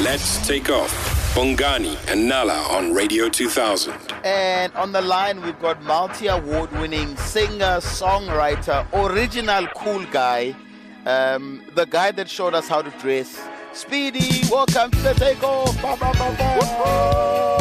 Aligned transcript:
Let's 0.00 0.46
take 0.46 0.70
off. 0.70 0.92
Bongani 1.34 1.96
and 2.06 2.28
Nala 2.28 2.62
on 2.70 2.94
Radio 2.94 3.28
2000. 3.28 3.92
And 4.22 4.72
on 4.74 4.92
the 4.92 5.00
line, 5.00 5.42
we've 5.42 5.58
got 5.58 5.82
multi 5.82 6.28
award 6.28 6.70
winning 6.70 7.16
singer, 7.16 7.80
songwriter, 7.80 8.86
original 8.92 9.66
cool 9.74 10.04
guy, 10.06 10.54
um, 11.04 11.64
the 11.74 11.84
guy 11.84 12.12
that 12.12 12.30
showed 12.30 12.54
us 12.54 12.68
how 12.68 12.80
to 12.80 12.90
dress. 13.00 13.40
Speedy, 13.72 14.42
welcome 14.48 14.92
to 14.92 14.98
the 14.98 15.14
takeoff. 15.14 15.74
Ba, 15.82 15.96
ba, 15.98 16.12
ba, 16.12 16.36
ba. 16.38 17.58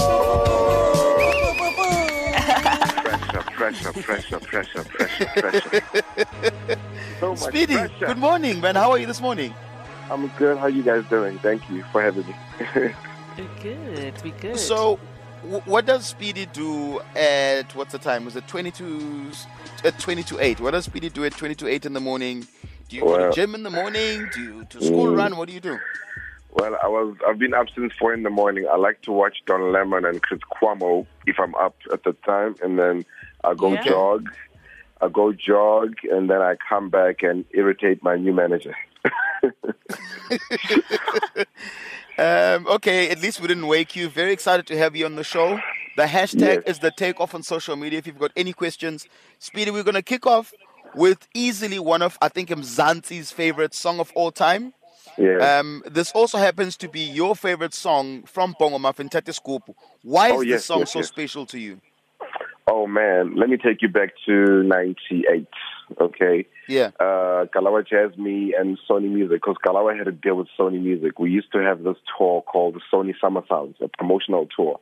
pressure, 3.58 3.92
pressure, 3.92 4.40
pressure, 4.40 4.40
pressure, 4.40 4.84
pressure, 4.84 5.82
pressure. 5.82 6.80
so 7.20 7.34
Speedy, 7.34 7.74
pressure. 7.74 8.06
good 8.06 8.18
morning, 8.20 8.62
man. 8.62 8.76
How 8.76 8.92
are 8.92 9.00
you 9.00 9.08
this 9.08 9.22
morning? 9.22 9.56
I'm 10.10 10.28
good. 10.38 10.58
How 10.58 10.68
you 10.68 10.84
guys 10.84 11.04
doing? 11.10 11.38
Thank 11.40 11.70
you 11.70 11.84
for 11.92 12.02
having 12.02 12.26
me. 12.26 12.36
We're 13.38 13.48
good. 13.62 14.24
We 14.24 14.32
good. 14.32 14.58
So, 14.58 15.00
w- 15.44 15.62
what 15.66 15.86
does 15.86 16.06
Speedy 16.06 16.46
do 16.48 17.02
at 17.16 17.76
what's 17.76 17.92
the 17.92 18.00
time? 18.00 18.26
Was 18.26 18.36
it 18.36 18.48
22 18.48 19.32
at 19.84 20.00
20 20.00 20.24
to 20.24 20.40
8? 20.40 20.60
What 20.62 20.72
does 20.72 20.86
Speedy 20.86 21.10
do 21.10 21.26
at 21.26 21.34
20 21.34 21.56
to 21.56 21.68
8 21.68 21.86
in 21.86 21.94
the 21.94 22.00
morning? 22.00 22.48
Do 22.90 22.96
you 22.96 23.02
go 23.04 23.18
to 23.18 23.32
gym 23.36 23.54
in 23.54 23.64
the 23.64 23.70
morning? 23.70 24.30
Do 24.34 24.42
you 24.42 24.66
to 24.70 24.82
school 24.82 25.08
Mm. 25.08 25.18
run? 25.18 25.38
What 25.38 25.48
do 25.50 25.54
you 25.54 25.60
do? 25.60 25.78
well, 26.52 26.76
I 26.82 26.88
was 26.88 27.16
I've 27.28 27.38
been 27.38 27.54
up 27.54 27.68
since 27.76 27.92
four 28.00 28.14
in 28.14 28.24
the 28.24 28.30
morning. 28.32 28.66
I 28.72 28.78
like 28.78 29.02
to 29.04 29.12
watch 29.12 29.38
Don 29.46 29.72
Lemon 29.74 30.06
and 30.06 30.24
Chris 30.24 30.40
Cuomo 30.56 31.06
if 31.28 31.40
I'm 31.40 31.54
up 31.56 31.76
at 31.94 32.04
the 32.04 32.14
time, 32.26 32.56
and 32.64 32.80
then 32.80 33.06
I 33.44 33.54
go 33.54 33.74
Yeah. 33.74 33.84
jog. 33.84 34.30
I 35.02 35.10
go 35.10 35.32
jog, 35.34 35.94
and 36.10 36.28
then 36.30 36.42
I 36.42 36.56
come 36.68 36.90
back 36.90 37.22
and 37.22 37.46
irritate 37.52 38.02
my 38.02 38.16
new 38.16 38.34
manager. 38.34 38.76
Um, 42.20 42.66
okay, 42.66 43.12
at 43.12 43.22
least 43.22 43.40
we 43.42 43.48
didn't 43.48 43.68
wake 43.68 43.96
you. 43.96 44.10
Very 44.10 44.34
excited 44.34 44.66
to 44.68 44.78
have 44.80 44.96
you 44.96 45.06
on 45.06 45.16
the 45.16 45.24
show. 45.24 45.60
The 45.98 46.06
hashtag 46.06 46.64
Yes. 46.66 46.68
is 46.78 46.80
the 46.80 46.90
takeoff 46.90 47.36
on 47.36 47.44
social 47.44 47.76
media. 47.76 48.00
If 48.00 48.08
you've 48.08 48.18
got 48.18 48.32
any 48.36 48.54
questions, 48.54 49.08
Speedy, 49.38 49.70
we're 49.70 49.84
going 49.84 49.94
to 49.94 50.02
kick 50.02 50.26
off 50.26 50.52
with 50.96 51.28
easily 51.36 51.78
one 51.78 52.02
of, 52.02 52.18
I 52.20 52.30
think, 52.30 52.50
Mzansi's 52.50 53.32
favorite 53.32 53.76
song 53.76 54.00
of 54.00 54.12
all 54.16 54.32
time. 54.32 54.74
yeah. 55.16 55.60
Um, 55.60 55.84
this 55.86 56.12
also 56.14 56.40
happens 56.40 56.76
to 56.78 56.90
be 56.90 57.02
your 57.02 57.36
favorite 57.36 57.76
song 57.76 58.24
from 58.24 58.56
Bongo 58.58 58.80
Maffin, 58.80 59.12
Scoop. 59.32 59.70
Why 60.02 60.30
is 60.30 60.34
Oh, 60.38 60.44
this 60.44 60.66
song 60.66 60.80
yes, 60.80 60.94
so 60.94 61.00
yes. 61.00 61.10
special 61.10 61.46
to 61.46 61.60
you? 61.60 61.80
oh 62.68 62.88
man, 62.88 63.36
let 63.36 63.48
me 63.48 63.58
take 63.58 63.84
you 63.84 63.90
back 63.90 64.10
to 64.26 64.64
'98. 64.64 65.48
Okay. 66.02 66.46
Yeah. 66.68 66.92
uh, 67.00 67.46
Kalawa 67.56 67.86
Jazmee 67.88 68.50
and 68.60 68.78
Sony 68.90 69.10
Music 69.10 69.42
because 69.42 69.56
Kalawa 69.66 69.98
had 69.98 70.08
a 70.08 70.12
deal 70.12 70.36
with 70.36 70.48
Sony 70.60 70.82
Music. 70.82 71.18
We 71.20 71.32
used 71.32 71.52
to 71.54 71.60
have 71.60 71.84
this 71.84 71.96
tour 72.18 72.42
called 72.42 72.76
the 72.76 72.82
Sony 72.94 73.14
Summer 73.22 73.42
Sounds, 73.50 73.78
a 73.82 73.88
promotional 73.88 74.48
tour. 74.56 74.80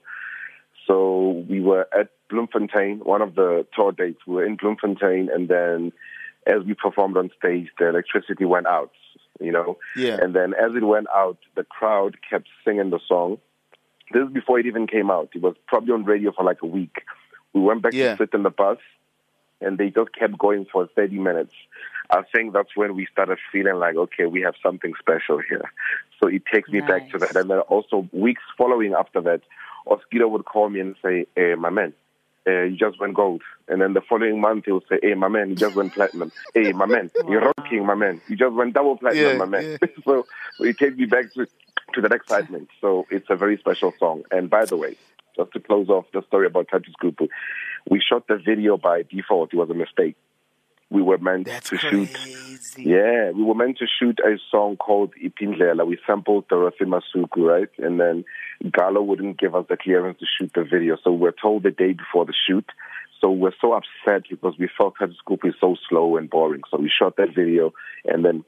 So 0.88 1.46
we 1.50 1.62
were 1.62 1.88
at 1.98 2.10
Bloemfontein, 2.30 3.00
one 3.04 3.22
of 3.22 3.36
the 3.36 3.66
tour 3.76 3.92
dates. 3.92 4.20
We 4.28 4.36
were 4.36 4.46
in 4.46 4.56
Bloemfontein, 4.56 5.30
and 5.34 5.48
then 5.48 5.92
as 6.48 6.64
we 6.66 6.74
performed 6.76 7.18
on 7.18 7.32
stage, 7.38 7.70
the 7.80 7.90
electricity 7.90 8.46
went 8.46 8.68
out, 8.68 8.92
you 9.40 9.52
know. 9.52 9.78
Yeah. 9.96 10.18
And 10.22 10.36
then 10.36 10.54
as 10.54 10.76
it 10.76 10.84
went 10.84 11.08
out, 11.16 11.38
the 11.56 11.64
crowd 11.64 12.18
kept 12.28 12.48
singing 12.64 12.92
the 12.92 13.00
song. 13.08 13.40
This 14.12 14.24
is 14.28 14.34
before 14.34 14.60
it 14.60 14.68
even 14.68 14.86
came 14.86 15.10
out. 15.10 15.30
It 15.34 15.42
was 15.42 15.56
probably 15.68 15.94
on 15.94 16.04
radio 16.06 16.32
for 16.32 16.44
like 16.44 16.62
a 16.62 16.68
week. 16.68 16.98
We 17.54 17.62
went 17.62 17.82
back 17.82 17.94
Yeah. 17.94 18.12
to 18.16 18.18
sit 18.24 18.34
in 18.34 18.44
the 18.44 18.52
bus, 18.52 18.78
and 19.62 19.78
they 19.78 19.90
just 19.90 20.14
kept 20.14 20.38
going 20.38 20.66
for 20.72 20.88
30 20.96 21.18
minutes. 21.20 21.54
I 22.10 22.22
think 22.34 22.54
that's 22.54 22.76
when 22.76 22.96
we 22.96 23.08
started 23.12 23.40
feeling 23.52 23.76
like, 23.76 23.96
okay, 23.96 24.26
we 24.26 24.42
have 24.42 24.56
something 24.62 24.94
special 25.00 25.40
here. 25.40 25.72
So 26.22 26.30
it 26.30 26.44
takes 26.52 26.70
me 26.70 26.82
back 26.82 27.10
to 27.12 27.18
that. 27.20 27.36
And 27.36 27.50
then 27.50 27.60
also 27.60 28.08
weeks 28.12 28.44
following 28.58 28.94
after 28.94 29.22
that, 29.22 29.42
Oskido 29.88 30.30
would 30.30 30.46
call 30.46 30.70
me 30.70 30.80
and 30.82 30.96
say, 31.04 31.26
hey, 31.36 31.56
my 31.56 31.70
man, 31.70 31.94
uh, 32.48 32.64
you 32.64 32.78
just 32.78 33.00
went 33.00 33.16
gold. 33.16 33.42
And 33.68 33.82
then 33.82 33.94
the 33.94 34.02
following 34.02 34.40
month, 34.40 34.66
he 34.66 34.72
would 34.72 34.84
say, 34.88 35.00
hey, 35.02 35.16
my 35.16 35.28
man, 35.28 35.50
you 35.50 35.56
just 35.56 35.76
went 35.76 35.94
platinum. 35.94 36.32
Hey, 36.54 36.72
my 36.74 36.86
man, 36.86 37.10
you're 37.28 37.52
rocking, 37.58 37.86
my 37.86 37.96
man. 37.96 38.22
You 38.28 38.36
just 38.36 38.54
went 38.54 38.74
double 38.74 38.98
platinum, 38.98 39.32
Yeah, 39.32 39.38
my 39.38 39.46
man. 39.46 39.64
yeah. 39.82 39.88
so, 40.06 40.26
so 40.58 40.64
it 40.64 40.78
takes 40.78 40.96
me 40.96 41.06
back 41.06 41.34
to, 41.34 41.48
to 41.94 42.02
that 42.02 42.12
excitement. 42.12 42.70
So 42.82 43.08
it's 43.10 43.28
a 43.30 43.36
very 43.36 43.58
special 43.58 43.94
song. 44.00 44.24
And 44.32 44.50
by 44.50 44.66
the 44.66 44.78
way, 44.78 44.96
just 45.36 45.52
to 45.54 45.60
close 45.60 45.90
off 45.90 46.06
the 46.14 46.22
story 46.28 46.48
about 46.48 46.68
Tatis 46.68 46.94
Kupu, 47.02 47.28
we 47.90 48.02
shot 48.02 48.28
the 48.28 48.38
video 48.38 48.78
by 48.78 49.04
default. 49.04 49.54
It 49.54 49.58
was 49.58 49.70
a 49.70 49.74
mistake. 49.74 50.16
We 50.90 51.02
were 51.02 51.18
meant 51.18 51.48
That's 51.48 51.70
to 51.70 51.78
shoot 51.78 52.10
yeah, 52.78 53.32
we 53.32 53.44
were 53.44 53.56
meant 53.56 53.78
to 53.78 53.86
shoot 53.88 54.20
a 54.20 54.38
song 54.52 54.78
called 54.78 55.14
Ipindlela. 55.24 55.86
We 55.86 55.98
sampled 56.06 56.48
Dorothy 56.48 56.86
Masuka, 56.86 57.38
right? 57.38 57.70
And 57.78 58.00
then 58.00 58.26
Gallo 58.72 59.02
wouldn't 59.02 59.40
give 59.40 59.56
us 59.56 59.66
the 59.70 59.78
clearance 59.78 60.20
to 60.20 60.26
shoot 60.26 60.52
the 60.54 60.64
video. 60.64 60.98
So 61.04 61.12
we're 61.12 61.32
told 61.32 61.64
the 61.64 61.72
day 61.72 61.94
before 61.94 62.26
the 62.26 62.34
shoot. 62.48 62.66
So 63.22 63.32
we're 63.32 63.54
so 63.62 63.74
upset 63.74 64.24
because 64.30 64.56
we 64.60 64.70
felt 64.78 64.96
that 65.00 65.10
Scoop 65.18 65.46
is 65.46 65.54
so 65.60 65.76
slow 65.90 66.18
and 66.18 66.30
boring. 66.30 66.62
So 66.70 66.78
we 66.78 66.90
shot 66.90 67.16
that 67.18 67.34
video 67.34 67.74
and 68.06 68.26
then 68.26 68.44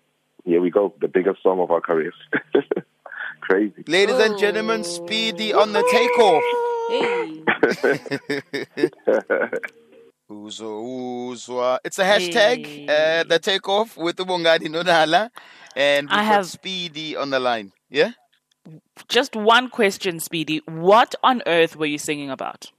here 0.46 0.62
we 0.62 0.70
go, 0.70 0.94
the 1.02 1.08
biggest 1.08 1.44
song 1.44 1.60
of 1.60 1.72
our 1.72 1.82
careers. 1.82 2.16
Crazy. 3.42 3.84
Ladies 3.88 4.20
and 4.20 4.38
gentlemen, 4.38 4.84
Speedy 4.84 5.54
on 5.54 5.74
the 5.74 5.84
takeoff. 5.92 6.44
Hey. 6.90 7.44
Uzo, 10.30 11.30
uzwa. 11.32 11.80
It's 11.86 12.00
a 12.00 12.04
hashtag, 12.04 12.66
Hey. 12.66 13.20
uh, 13.20 13.24
the 13.24 13.40
takeoff 13.40 13.96
with 13.98 14.18
Ubongadi 14.18 14.68
Nonala. 14.68 15.30
And 15.76 16.08
we've 16.10 16.14
I 16.18 16.22
got 16.22 16.26
have- 16.26 16.46
Speedy 16.48 17.16
on 17.16 17.30
the 17.30 17.40
line. 17.40 17.72
Yeah? 17.90 18.12
Just 19.08 19.36
one 19.36 19.70
question, 19.70 20.20
Speedy. 20.20 20.62
What 20.68 21.16
on 21.24 21.42
earth 21.48 21.78
were 21.78 21.86
you 21.86 21.98
singing 21.98 22.30
about? 22.30 22.72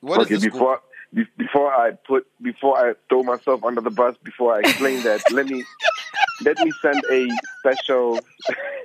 What 0.00 0.20
is 0.22 0.26
okay, 0.26 0.34
this? 0.36 0.44
before 0.44 0.80
be- 1.12 1.26
before 1.36 1.74
I 1.74 1.90
put 2.06 2.26
before 2.40 2.78
I 2.78 2.94
throw 3.10 3.22
myself 3.22 3.62
under 3.64 3.82
the 3.82 3.90
bus, 3.90 4.16
before 4.22 4.54
I 4.54 4.60
explain 4.60 5.02
that, 5.02 5.20
let 5.32 5.46
me 5.46 5.64
let 6.42 6.58
me 6.60 6.70
send 6.80 7.02
a 7.10 7.28
special. 7.58 8.20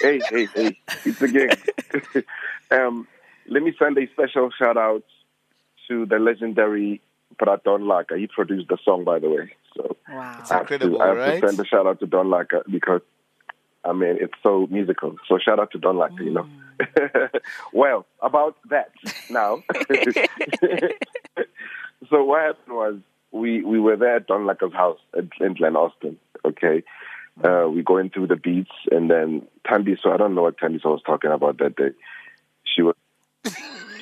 hey, 0.00 0.20
hey, 0.30 0.46
hey! 0.54 0.78
It's 1.04 1.22
a 1.22 1.28
gig. 1.28 2.24
um, 2.70 3.06
let 3.48 3.62
me 3.62 3.74
send 3.78 3.98
a 3.98 4.06
special 4.12 4.50
shout 4.50 4.76
out 4.76 5.04
to 5.88 6.06
the 6.06 6.18
legendary 6.18 7.00
Bra 7.38 7.56
Don 7.64 7.82
Laka. 7.82 8.18
He 8.18 8.26
produced 8.26 8.68
the 8.68 8.78
song, 8.84 9.04
by 9.04 9.18
the 9.18 9.28
way. 9.30 9.52
So 9.76 9.96
Wow. 10.08 10.42
I 10.50 10.52
have, 10.54 10.60
incredible, 10.62 10.98
to, 10.98 11.04
I 11.04 11.08
have 11.08 11.16
right? 11.16 11.40
to 11.40 11.46
send 11.48 11.60
a 11.60 11.64
shout 11.64 11.86
out 11.86 12.00
to 12.00 12.06
Don 12.06 12.26
Laka 12.28 12.62
because 12.70 13.02
I 13.84 13.92
mean 13.92 14.16
it's 14.20 14.34
so 14.42 14.66
musical. 14.70 15.16
So 15.28 15.38
shout 15.38 15.58
out 15.60 15.70
to 15.72 15.78
Don 15.78 15.96
Laka, 15.96 16.20
you 16.24 16.30
know. 16.32 16.46
well, 17.72 18.06
about 18.22 18.56
that 18.70 18.92
now. 19.30 19.62
so 22.08 22.24
what 22.24 22.40
happened 22.42 22.76
was 22.76 22.96
we 23.32 23.62
we 23.62 23.78
were 23.78 23.96
there 23.96 24.16
at 24.16 24.26
Don 24.26 24.46
Laka's 24.46 24.72
house 24.72 24.98
at, 25.16 25.24
in 25.40 25.54
Glen 25.54 25.76
Austin. 25.76 26.18
Okay, 26.44 26.82
uh, 27.44 27.68
we 27.68 27.82
going 27.82 28.10
through 28.10 28.28
the 28.28 28.36
beats, 28.36 28.70
and 28.90 29.10
then 29.10 29.46
Tandy. 29.66 29.96
So 30.02 30.12
I 30.12 30.16
don't 30.16 30.34
know 30.34 30.42
what 30.42 30.58
Tandy 30.58 30.80
was 30.84 31.02
talking 31.04 31.30
about 31.30 31.58
that 31.58 31.76
day. 31.76 31.90
She 32.64 32.82
was 32.82 32.94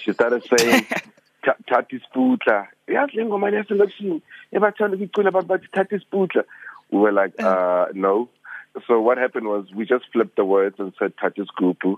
she 0.01 0.13
started 0.13 0.47
saying. 0.57 0.87
"Ta- 1.45 1.55
Tati 1.69 2.01
Sputla. 2.01 2.67
Yazi 2.89 3.17
le 3.17 3.25
ngoma 3.25 3.51
yaselokishini 3.51 4.21
ebathanda 4.53 4.97
ukucula 4.97 5.31
abantu 5.31 5.47
bathi 5.47 5.71
Tati 5.73 5.97
Sputla. 5.99 6.45
We 6.91 6.99
were 6.99 7.13
like, 7.13 7.41
uh, 7.41 7.87
no. 7.95 8.29
So 8.87 9.01
what 9.01 9.19
happened 9.19 9.47
was 9.47 9.67
we 9.75 9.87
just 9.87 10.05
flipped 10.13 10.37
the 10.37 10.45
words 10.45 10.77
and 10.79 10.93
said 10.99 11.15
Tati 11.21 11.43
Skupu 11.43 11.97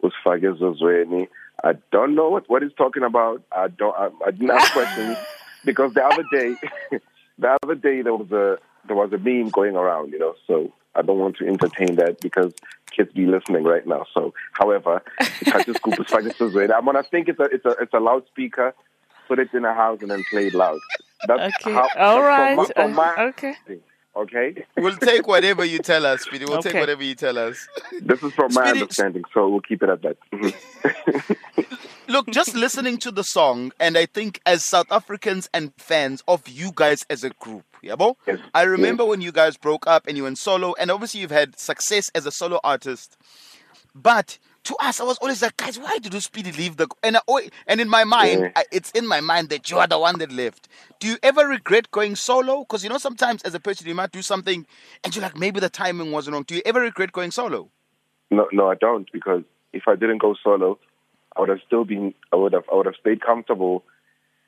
was 0.00 0.12
Zozweni. 0.24 1.28
I 1.62 1.74
don't 1.90 2.14
know 2.14 2.28
what, 2.28 2.48
what 2.48 2.62
he's 2.62 2.72
talking 2.74 3.02
about. 3.02 3.42
I 3.52 3.68
don't. 3.68 3.94
I, 3.96 4.08
I 4.26 4.30
didn't 4.30 4.50
ask 4.50 4.72
questions 4.72 5.18
because 5.66 5.92
the 5.92 6.02
other 6.04 6.24
day, 6.32 6.56
the 7.38 7.58
other 7.62 7.74
day 7.74 8.00
there 8.00 8.14
was 8.14 8.30
a 8.32 8.58
there 8.86 8.96
was 8.96 9.12
a 9.12 9.18
meme 9.18 9.50
going 9.50 9.76
around, 9.76 10.12
you 10.12 10.18
know. 10.18 10.34
So 10.46 10.72
I 10.94 11.02
don't 11.02 11.18
want 11.18 11.36
to 11.38 11.46
entertain 11.46 11.96
that 11.96 12.20
because 12.22 12.54
kids 12.90 13.12
be 13.12 13.26
listening 13.26 13.64
right 13.64 13.86
now. 13.86 14.06
So, 14.14 14.32
however, 14.52 15.02
Tati 15.44 15.72
Skupu 15.72 16.00
is 16.00 16.32
Zozweni. 16.34 16.72
I'm 16.74 16.84
gonna 16.86 17.02
think 17.02 17.28
it's 17.28 17.38
a 17.40 17.44
it's 17.44 17.66
a 17.66 17.74
it's 17.82 17.92
a 17.92 18.00
loudspeaker. 18.00 18.72
Put 19.28 19.40
it 19.40 19.52
in 19.52 19.64
a 19.64 19.74
house 19.74 19.98
and 20.02 20.10
then 20.10 20.22
play 20.30 20.46
it 20.46 20.54
loud. 20.54 20.78
That's 21.26 21.52
Okay. 21.60 21.72
how, 21.72 21.88
All 21.96 22.22
that's 22.22 22.28
right. 22.28 22.54
from 22.54 22.56
my- 22.56 22.72
from 22.84 22.94
my 22.94 23.14
Uh, 23.24 23.28
okay. 23.30 23.54
thing, 23.66 23.80
okay. 24.14 24.64
We'll 24.76 24.96
take 24.96 25.26
whatever 25.26 25.64
you 25.64 25.80
tell 25.80 26.06
us, 26.06 26.22
Speedy. 26.22 26.44
We'll 26.44 26.62
take 26.62 26.74
whatever 26.74 27.02
you 27.02 27.16
tell 27.16 27.36
us. 27.36 27.66
This 28.00 28.22
is 28.22 28.32
from 28.34 28.54
my 28.54 28.66
Speedy- 28.68 28.82
understanding, 28.82 29.24
so 29.34 29.48
we'll 29.48 29.62
keep 29.62 29.82
it 29.82 29.88
at 29.88 30.02
that. 30.02 30.16
Look, 32.08 32.30
just 32.30 32.54
listening 32.54 32.98
to 32.98 33.10
the 33.10 33.24
song, 33.24 33.72
and 33.80 33.98
I 33.98 34.06
think 34.06 34.40
as 34.46 34.64
South 34.64 34.86
Africans 34.92 35.48
and 35.52 35.72
fans 35.76 36.22
of 36.28 36.46
you 36.48 36.70
guys 36.74 37.04
as 37.10 37.24
a 37.24 37.30
group, 37.30 37.64
yeah, 37.82 37.96
bo? 37.96 38.16
Yes, 38.26 38.38
I 38.54 38.62
remember 38.62 39.04
when 39.04 39.20
you 39.20 39.32
guys 39.32 39.56
broke 39.56 39.86
up 39.88 40.06
and 40.06 40.16
you 40.16 40.22
went 40.22 40.38
solo, 40.38 40.74
and 40.78 40.90
obviously 40.90 41.20
you've 41.20 41.32
had 41.32 41.58
success 41.58 42.08
as 42.14 42.24
a 42.24 42.30
solo 42.30 42.60
artist. 42.62 43.16
But 43.92 44.38
to 44.64 44.76
us, 44.76 45.00
I 45.00 45.04
was 45.04 45.18
always 45.18 45.42
like, 45.42 45.56
guys, 45.56 45.78
why 45.78 45.98
did 45.98 46.14
you 46.14 46.20
Speedy 46.20 46.52
leave 46.52 46.76
the? 46.76 46.86
And 47.02 47.16
I, 47.16 47.50
and 47.66 47.80
in 47.80 47.88
my 47.88 48.04
mind, 48.04 48.40
Yeah. 48.40 48.50
I, 48.54 48.64
it's 48.70 48.92
in 48.92 49.06
my 49.06 49.20
mind 49.20 49.48
that 49.48 49.70
you 49.70 49.78
are 49.78 49.86
the 49.88 49.98
one 49.98 50.18
that 50.18 50.30
left. 50.30 50.68
Do 51.00 51.08
you 51.08 51.16
ever 51.24 51.46
regret 51.46 51.90
going 51.90 52.14
solo? 52.14 52.60
Because 52.60 52.84
you 52.84 52.90
know 52.90 52.98
sometimes 52.98 53.42
as 53.42 53.54
a 53.54 53.60
person 53.60 53.88
you 53.88 53.94
might 53.94 54.12
do 54.12 54.22
something, 54.22 54.64
and 55.02 55.14
you're 55.14 55.22
like, 55.22 55.36
maybe 55.36 55.58
the 55.58 55.70
timing 55.70 56.12
wasn't 56.12 56.34
wrong. 56.34 56.44
Do 56.46 56.54
you 56.54 56.62
ever 56.64 56.80
regret 56.80 57.10
going 57.12 57.32
solo? 57.32 57.70
No, 58.30 58.46
no, 58.52 58.68
I 58.68 58.74
don't 58.76 59.10
because 59.12 59.42
if 59.72 59.84
I 59.88 59.96
didn't 59.96 60.18
go 60.18 60.34
solo, 60.42 60.78
I 61.36 61.40
would 61.40 61.48
have 61.50 61.60
still 61.66 61.84
been. 61.84 62.14
I 62.32 62.36
would 62.36 62.52
have. 62.52 62.64
I 62.72 62.76
would 62.76 62.86
have 62.86 62.94
stayed 63.00 63.20
comfortable. 63.20 63.84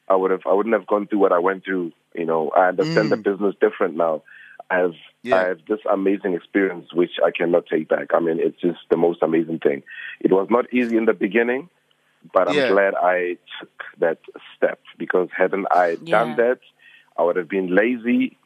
I 0.09 0.17
would 0.17 0.31
have. 0.31 0.43
I 0.47 0.55
wouldn't 0.55 0.75
have 0.75 0.87
gone 0.87 1.07
through 1.07 1.19
what 1.19 1.33
I 1.33 1.39
went 1.39 1.65
through. 1.65 1.93
You 2.15 2.25
know, 2.25 2.51
I 2.51 2.69
understand 2.69 3.13
the 3.13 3.17
mm. 3.17 3.23
business 3.23 3.55
different 3.61 3.97
now. 3.97 4.23
I 4.71 4.79
have. 4.79 4.95
Yeah. 5.23 5.37
I 5.37 5.49
have 5.49 5.61
this 5.69 5.81
amazing 5.91 6.35
experience 6.35 6.93
which 6.95 7.13
I 7.25 7.31
cannot 7.31 7.67
take 7.67 7.89
back. 7.89 8.09
I 8.15 8.21
mean, 8.21 8.39
it's 8.41 8.61
just 8.61 8.79
the 8.91 8.97
most 8.97 9.23
amazing 9.23 9.59
thing. 9.59 9.83
It 10.21 10.33
was 10.33 10.49
not 10.51 10.73
easy 10.73 10.97
in 10.97 11.05
the 11.05 11.13
beginning, 11.13 11.69
but 12.33 12.49
I'm 12.49 12.55
Yeah. 12.55 12.69
glad 12.69 12.95
I 12.95 13.37
took 13.59 13.71
that 13.99 14.19
step 14.57 14.81
because 14.97 15.29
hadn't 15.37 15.67
I 15.71 15.97
done 15.97 16.37
that, 16.37 16.61
I 17.17 17.23
would 17.25 17.37
have 17.37 17.49
been 17.49 17.75
lazy. 17.75 18.37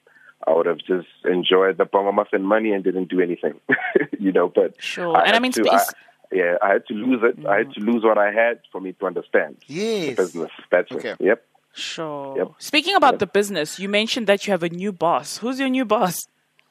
I 0.46 0.52
would 0.54 0.66
have 0.66 0.78
just 0.78 1.08
enjoyed 1.24 1.78
the 1.78 1.84
bongo 1.84 2.10
maffin 2.10 2.42
money 2.42 2.72
and 2.72 2.82
didn't 2.82 3.08
do 3.08 3.20
anything, 3.20 3.60
you 4.18 4.32
know. 4.32 4.48
But 4.48 4.82
Sure. 4.82 5.16
And 5.24 5.36
I 5.36 5.38
mean, 5.38 5.52
to, 5.52 5.70
I, 5.70 5.84
yeah, 6.32 6.56
I 6.62 6.68
had 6.74 6.86
to 6.86 6.94
lose 6.94 7.20
it. 7.22 7.46
I 7.46 7.58
had 7.58 7.72
to 7.74 7.80
lose 7.80 8.02
what 8.04 8.18
I 8.18 8.32
had 8.32 8.60
for 8.70 8.80
me 8.80 8.92
to 8.94 9.06
understand 9.06 9.56
Yes. 9.66 10.16
the 10.16 10.22
business. 10.24 10.50
That's 10.70 10.90
Okay. 10.92 11.10
it. 11.10 11.20
Yep. 11.20 11.44
Sure. 11.74 12.36
Yep. 12.38 12.48
Speaking 12.58 12.94
about 12.96 13.18
the 13.18 13.26
business, 13.26 13.78
you 13.78 13.88
mentioned 13.88 14.26
that 14.26 14.46
you 14.46 14.50
have 14.52 14.62
a 14.62 14.68
new 14.68 14.92
boss. 14.92 15.38
Who's 15.38 15.58
your 15.58 15.68
new 15.70 15.84
boss? 15.84 16.26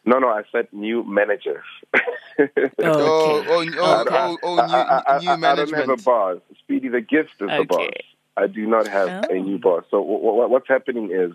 No, 0.05 0.19
no, 0.19 0.29
I 0.29 0.43
said 0.51 0.67
new 0.71 1.03
manager. 1.03 1.63
Oh, 2.39 2.43
Okay. 2.43 3.47
oh, 3.49 3.65
oh, 3.77 4.05
oh, 4.09 4.37
oh, 4.41 4.55
new, 4.55 4.61
I, 4.73 5.01
I, 5.07 5.19
new 5.19 5.29
I, 5.29 5.51
I 5.51 5.55
don't 5.55 5.73
have 5.73 5.89
a 5.89 5.97
boss. 5.97 6.37
Speedy 6.59 6.87
the 6.87 7.01
gift 7.01 7.31
is 7.39 7.47
the 7.49 7.53
Okay. 7.59 7.65
boss. 7.67 7.89
I 8.37 8.47
do 8.47 8.65
not 8.65 8.87
have 8.87 9.09
Oh. 9.29 9.33
a 9.35 9.39
new 9.39 9.59
boss. 9.59 9.83
So 9.91 9.97
w- 10.01 10.21
w- 10.23 10.47
what's 10.49 10.67
happening 10.67 11.11
is, 11.11 11.33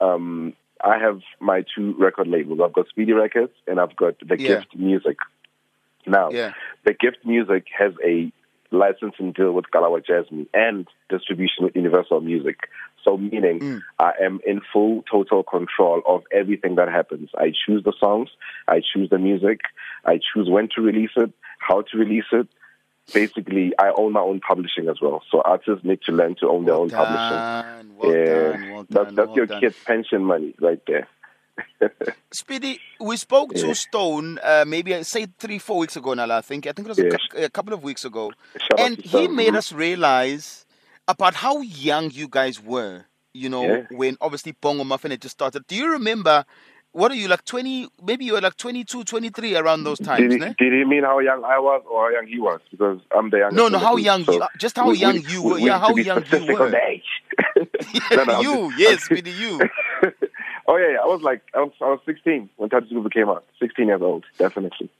um, 0.00 0.52
I 0.84 0.98
have 0.98 1.20
my 1.40 1.64
two 1.74 1.94
record 1.98 2.28
labels. 2.28 2.60
I've 2.62 2.72
got 2.72 2.88
Speedy 2.88 3.12
Records 3.12 3.52
and 3.66 3.80
I've 3.80 3.96
got 3.96 4.16
the 4.20 4.36
Yeah. 4.38 4.48
Gift 4.48 4.76
Music. 4.76 5.16
Now, 6.08 6.30
Yeah. 6.30 6.52
the 6.84 6.94
Gift 6.94 7.18
Music 7.24 7.66
has 7.78 7.92
a 8.04 8.32
licensing 8.70 9.32
deal 9.32 9.52
with 9.52 9.66
Kalawa 9.70 10.04
Jazmee 10.04 10.46
and 10.52 10.86
distribution 11.08 11.64
with 11.64 11.74
Universal 11.76 12.20
Music. 12.20 12.68
So, 13.04 13.16
meaning 13.16 13.60
Mm. 13.60 13.82
I 13.98 14.12
am 14.20 14.40
in 14.46 14.60
full, 14.72 15.02
total 15.10 15.42
control 15.42 16.02
of 16.06 16.24
everything 16.32 16.74
that 16.74 16.88
happens. 16.88 17.30
I 17.38 17.52
choose 17.64 17.82
the 17.84 17.92
songs, 17.98 18.28
I 18.66 18.80
choose 18.80 19.08
the 19.08 19.18
music, 19.18 19.60
I 20.04 20.18
choose 20.18 20.48
when 20.50 20.68
to 20.74 20.82
release 20.82 21.12
it, 21.16 21.30
how 21.60 21.82
to 21.82 21.96
release 21.98 22.26
it. 22.32 22.48
Basically, 23.14 23.72
I 23.78 23.90
own 23.96 24.12
my 24.12 24.20
own 24.20 24.40
publishing 24.40 24.88
as 24.90 25.00
well. 25.00 25.22
So, 25.30 25.40
artists 25.40 25.82
need 25.82 26.02
to 26.02 26.12
learn 26.12 26.34
to 26.40 26.48
own 26.50 26.66
their 26.66 26.74
Well 26.74 26.82
own 26.82 26.90
publishing. 26.90 27.38
done, 27.38 27.96
well 27.96 28.14
yeah, 28.14 28.24
done, 28.52 28.70
well 28.70 28.86
that's 28.90 29.06
done, 29.06 29.14
that's 29.14 29.26
well 29.28 29.36
your 29.36 29.46
done. 29.46 29.60
kid's 29.60 29.82
pension 29.84 30.24
money 30.24 30.54
right 30.60 30.80
there. 30.86 31.08
Speedy, 32.32 32.80
we 33.00 33.16
spoke 33.16 33.54
to 33.54 33.74
Stone 33.74 34.38
uh, 34.42 34.64
maybe 34.66 34.94
uh, 34.94 35.02
say 35.02 35.26
three, 35.38 35.58
four 35.58 35.78
weeks 35.78 35.96
ago 35.96 36.14
now. 36.14 36.30
I 36.30 36.40
think 36.40 36.66
I 36.66 36.72
think 36.72 36.86
it 36.86 36.90
was 36.90 36.98
a, 36.98 37.04
Yeah. 37.04 37.10
cou- 37.30 37.44
a 37.44 37.48
couple 37.50 37.72
of 37.72 37.82
weeks 37.82 38.04
ago, 38.04 38.32
Shout 38.60 38.80
and 38.80 38.96
he 38.98 39.08
Stone. 39.08 39.34
made 39.36 39.54
us 39.54 39.72
realize 39.72 40.66
about 41.06 41.34
how 41.34 41.60
young 41.60 42.10
you 42.10 42.28
guys 42.28 42.62
were. 42.62 43.04
You 43.34 43.48
know, 43.48 43.64
Yeah. 43.64 43.82
when 43.92 44.16
obviously 44.20 44.52
Bongo 44.52 44.84
Maffin 44.84 45.10
had 45.10 45.20
just 45.22 45.34
started. 45.34 45.66
Do 45.66 45.76
you 45.76 45.90
remember? 45.92 46.44
What 46.92 47.12
are 47.12 47.14
you 47.14 47.28
like? 47.28 47.44
Twenty? 47.44 47.86
Maybe 48.02 48.24
you 48.24 48.32
were 48.32 48.40
like 48.40 48.56
22, 48.56 49.04
23 49.04 49.56
around 49.56 49.84
those 49.84 49.98
times. 50.00 50.20
Did 50.32 50.42
he, 50.42 50.54
did 50.58 50.72
he 50.72 50.84
mean 50.84 51.04
how 51.04 51.18
young 51.18 51.44
I 51.44 51.58
was 51.58 51.82
or 51.88 52.06
how 52.10 52.14
young 52.16 52.26
he 52.26 52.40
was? 52.40 52.60
Because 52.70 52.98
I'm 53.16 53.28
the 53.30 53.38
youngest. 53.38 53.56
No, 53.56 53.68
no, 53.68 53.78
how 53.78 53.92
group, 53.94 54.04
young 54.06 54.24
so 54.24 54.32
you- 54.32 54.42
just 54.58 54.76
how 54.76 54.88
we- 54.88 54.96
young 54.96 55.14
we- 55.22 55.26
you 55.30 55.42
were. 55.42 55.54
we 55.56 55.66
Yeah, 55.66 55.78
how 55.78 55.94
young 55.94 56.24
you 56.32 56.52
were. 56.54 56.64
on 56.64 56.70
the 56.72 56.80
age. 56.88 57.02
No, 58.12 58.24
no, 58.24 58.40
you, 58.46 58.70
just- 58.70 58.80
yes, 58.80 59.04
Speedy, 59.04 59.30
you. 59.32 59.60
Oh 60.68 60.76
yeah, 60.76 60.92
yeah, 60.92 61.00
I 61.02 61.06
was 61.06 61.20
like 61.22 61.42
I 61.54 61.58
was 61.60 61.72
I 61.80 61.86
was 61.86 62.00
16 62.06 62.50
when 62.56 62.70
Super 62.88 63.08
came 63.08 63.28
out. 63.28 63.44
16 63.60 63.86
years 63.86 64.02
old, 64.02 64.24
definitely. 64.38 64.90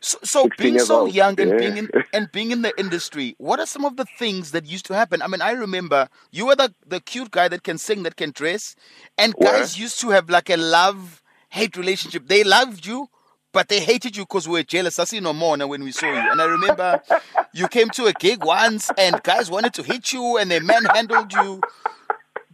So, 0.00 0.18
so 0.22 0.48
being 0.58 0.78
so 0.78 1.00
old. 1.00 1.14
young 1.14 1.40
and 1.40 1.50
Yeah. 1.50 1.56
being 1.56 1.76
in 1.78 1.90
and 2.12 2.30
being 2.30 2.50
in 2.50 2.62
the 2.62 2.78
industry, 2.78 3.34
what 3.38 3.58
are 3.58 3.66
some 3.66 3.84
of 3.84 3.96
the 3.96 4.04
things 4.04 4.52
that 4.52 4.66
used 4.66 4.86
to 4.86 4.94
happen? 4.94 5.22
I 5.22 5.26
mean, 5.28 5.40
I 5.40 5.52
remember 5.52 6.08
you 6.30 6.46
were 6.46 6.56
the 6.56 6.74
the 6.86 7.00
cute 7.00 7.30
guy 7.30 7.48
that 7.48 7.62
can 7.64 7.78
sing, 7.78 8.02
that 8.04 8.16
can 8.16 8.30
dress, 8.32 8.76
and 9.18 9.38
Yeah. 9.40 9.40
guys 9.40 9.78
used 9.78 10.00
to 10.00 10.10
have 10.10 10.28
like 10.30 10.50
a 10.50 10.56
love 10.56 11.22
hate 11.50 11.76
relationship. 11.76 12.28
They 12.28 12.44
loved 12.44 12.84
you, 12.86 13.08
but 13.52 13.68
they 13.68 13.80
hated 13.80 14.16
you 14.16 14.24
because 14.24 14.46
we 14.46 14.54
were 14.58 14.62
jealous. 14.64 14.98
I 14.98 15.04
see 15.04 15.20
no 15.20 15.32
more 15.32 15.56
now 15.56 15.68
when 15.68 15.82
we 15.84 15.92
saw 15.92 16.14
you. 16.14 16.30
And 16.30 16.40
I 16.42 16.44
remember 16.44 16.98
you 17.52 17.68
came 17.68 17.90
to 17.92 18.06
a 18.06 18.12
gig 18.12 18.40
once, 18.42 18.92
and 18.98 19.22
guys 19.22 19.50
wanted 19.50 19.72
to 19.74 19.82
hit 19.82 20.12
you, 20.12 20.36
and 20.36 20.50
they 20.50 20.60
manhandled 20.60 21.32
you. 21.32 21.64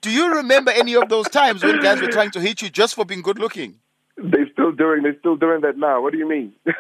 Do 0.01 0.11
you 0.11 0.35
remember 0.37 0.71
any 0.71 0.95
of 0.95 1.09
those 1.09 1.29
times 1.29 1.63
when 1.63 1.81
guys 1.81 2.01
were 2.01 2.09
trying 2.09 2.31
to 2.33 2.41
hit 2.41 2.63
you 2.63 2.71
just 2.71 2.95
for 2.95 3.05
being 3.05 3.23
good 3.23 3.39
looking? 3.39 3.77
They 4.17 4.45
still 4.53 4.73
doing 4.73 5.03
they 5.03 5.17
still 5.19 5.37
doing 5.37 5.61
that 5.63 5.79
now. 5.79 6.03
What 6.03 6.13
do 6.13 6.19
you 6.19 6.29
mean? 6.29 6.53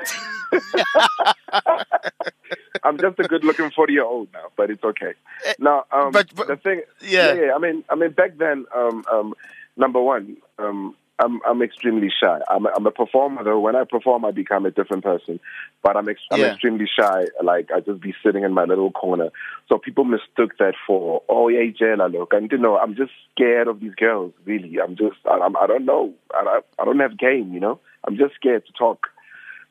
I'm 2.82 2.98
just 2.98 3.18
a 3.18 3.24
good 3.24 3.44
looking 3.44 3.70
40 3.70 3.92
year 3.92 4.04
old 4.04 4.28
now, 4.32 4.46
but 4.56 4.70
it's 4.70 4.82
okay. 4.84 5.12
Now, 5.58 5.84
um, 5.92 6.12
but- 6.12 6.34
but- 6.34 6.48
the 6.48 6.56
thing, 6.56 6.82
yeah. 7.02 7.34
yeah, 7.34 7.52
I 7.54 7.58
mean, 7.58 7.84
I 7.88 7.94
mean, 7.94 8.10
back 8.12 8.36
then, 8.38 8.66
um, 8.74 9.04
um, 9.10 9.34
number 9.76 10.00
one, 10.00 10.36
um, 10.58 10.94
I'm 11.22 11.40
I'm 11.46 11.62
extremely 11.62 12.08
shy. 12.20 12.38
I'm 12.50 12.66
a, 12.66 12.70
I'm 12.76 12.86
a 12.86 12.90
performer 12.90 13.44
though. 13.44 13.60
When 13.60 13.76
I 13.76 13.84
perform, 13.84 14.24
I 14.24 14.30
become 14.30 14.64
a 14.66 14.70
different 14.70 15.04
person. 15.04 15.38
But 15.82 15.96
I'm 15.96 16.08
ex- 16.08 16.20
I'm 16.30 16.40
extremely 16.52 16.86
shy. 16.86 17.24
Like 17.42 17.68
I 17.74 17.80
just 17.80 18.00
be 18.00 18.14
sitting 18.24 18.42
in 18.44 18.52
my 18.54 18.64
little 18.64 18.90
corner. 18.90 19.30
So 19.68 19.78
people 19.78 20.04
mistook 20.04 20.56
that 20.58 20.74
for 20.86 21.22
oh 21.28 21.48
yeah, 21.48 21.70
Jela 21.78 22.08
look. 22.10 22.32
And 22.32 22.50
you 22.50 22.58
know, 22.58 22.78
I'm 22.78 22.96
just 22.96 23.12
scared 23.34 23.68
of 23.68 23.80
these 23.80 23.94
girls. 23.94 24.32
Really, 24.44 24.78
I'm 24.80 24.96
just 24.96 25.16
I, 25.30 25.38
I'm, 25.38 25.56
I 25.56 25.66
don't 25.66 25.84
know. 25.84 26.14
I, 26.32 26.38
I 26.78 26.82
I 26.82 26.84
don't 26.84 27.00
have 27.00 27.18
game. 27.18 27.52
You 27.52 27.60
know, 27.60 27.80
I'm 28.06 28.16
just 28.16 28.34
scared 28.34 28.66
to 28.66 28.72
talk. 28.72 29.06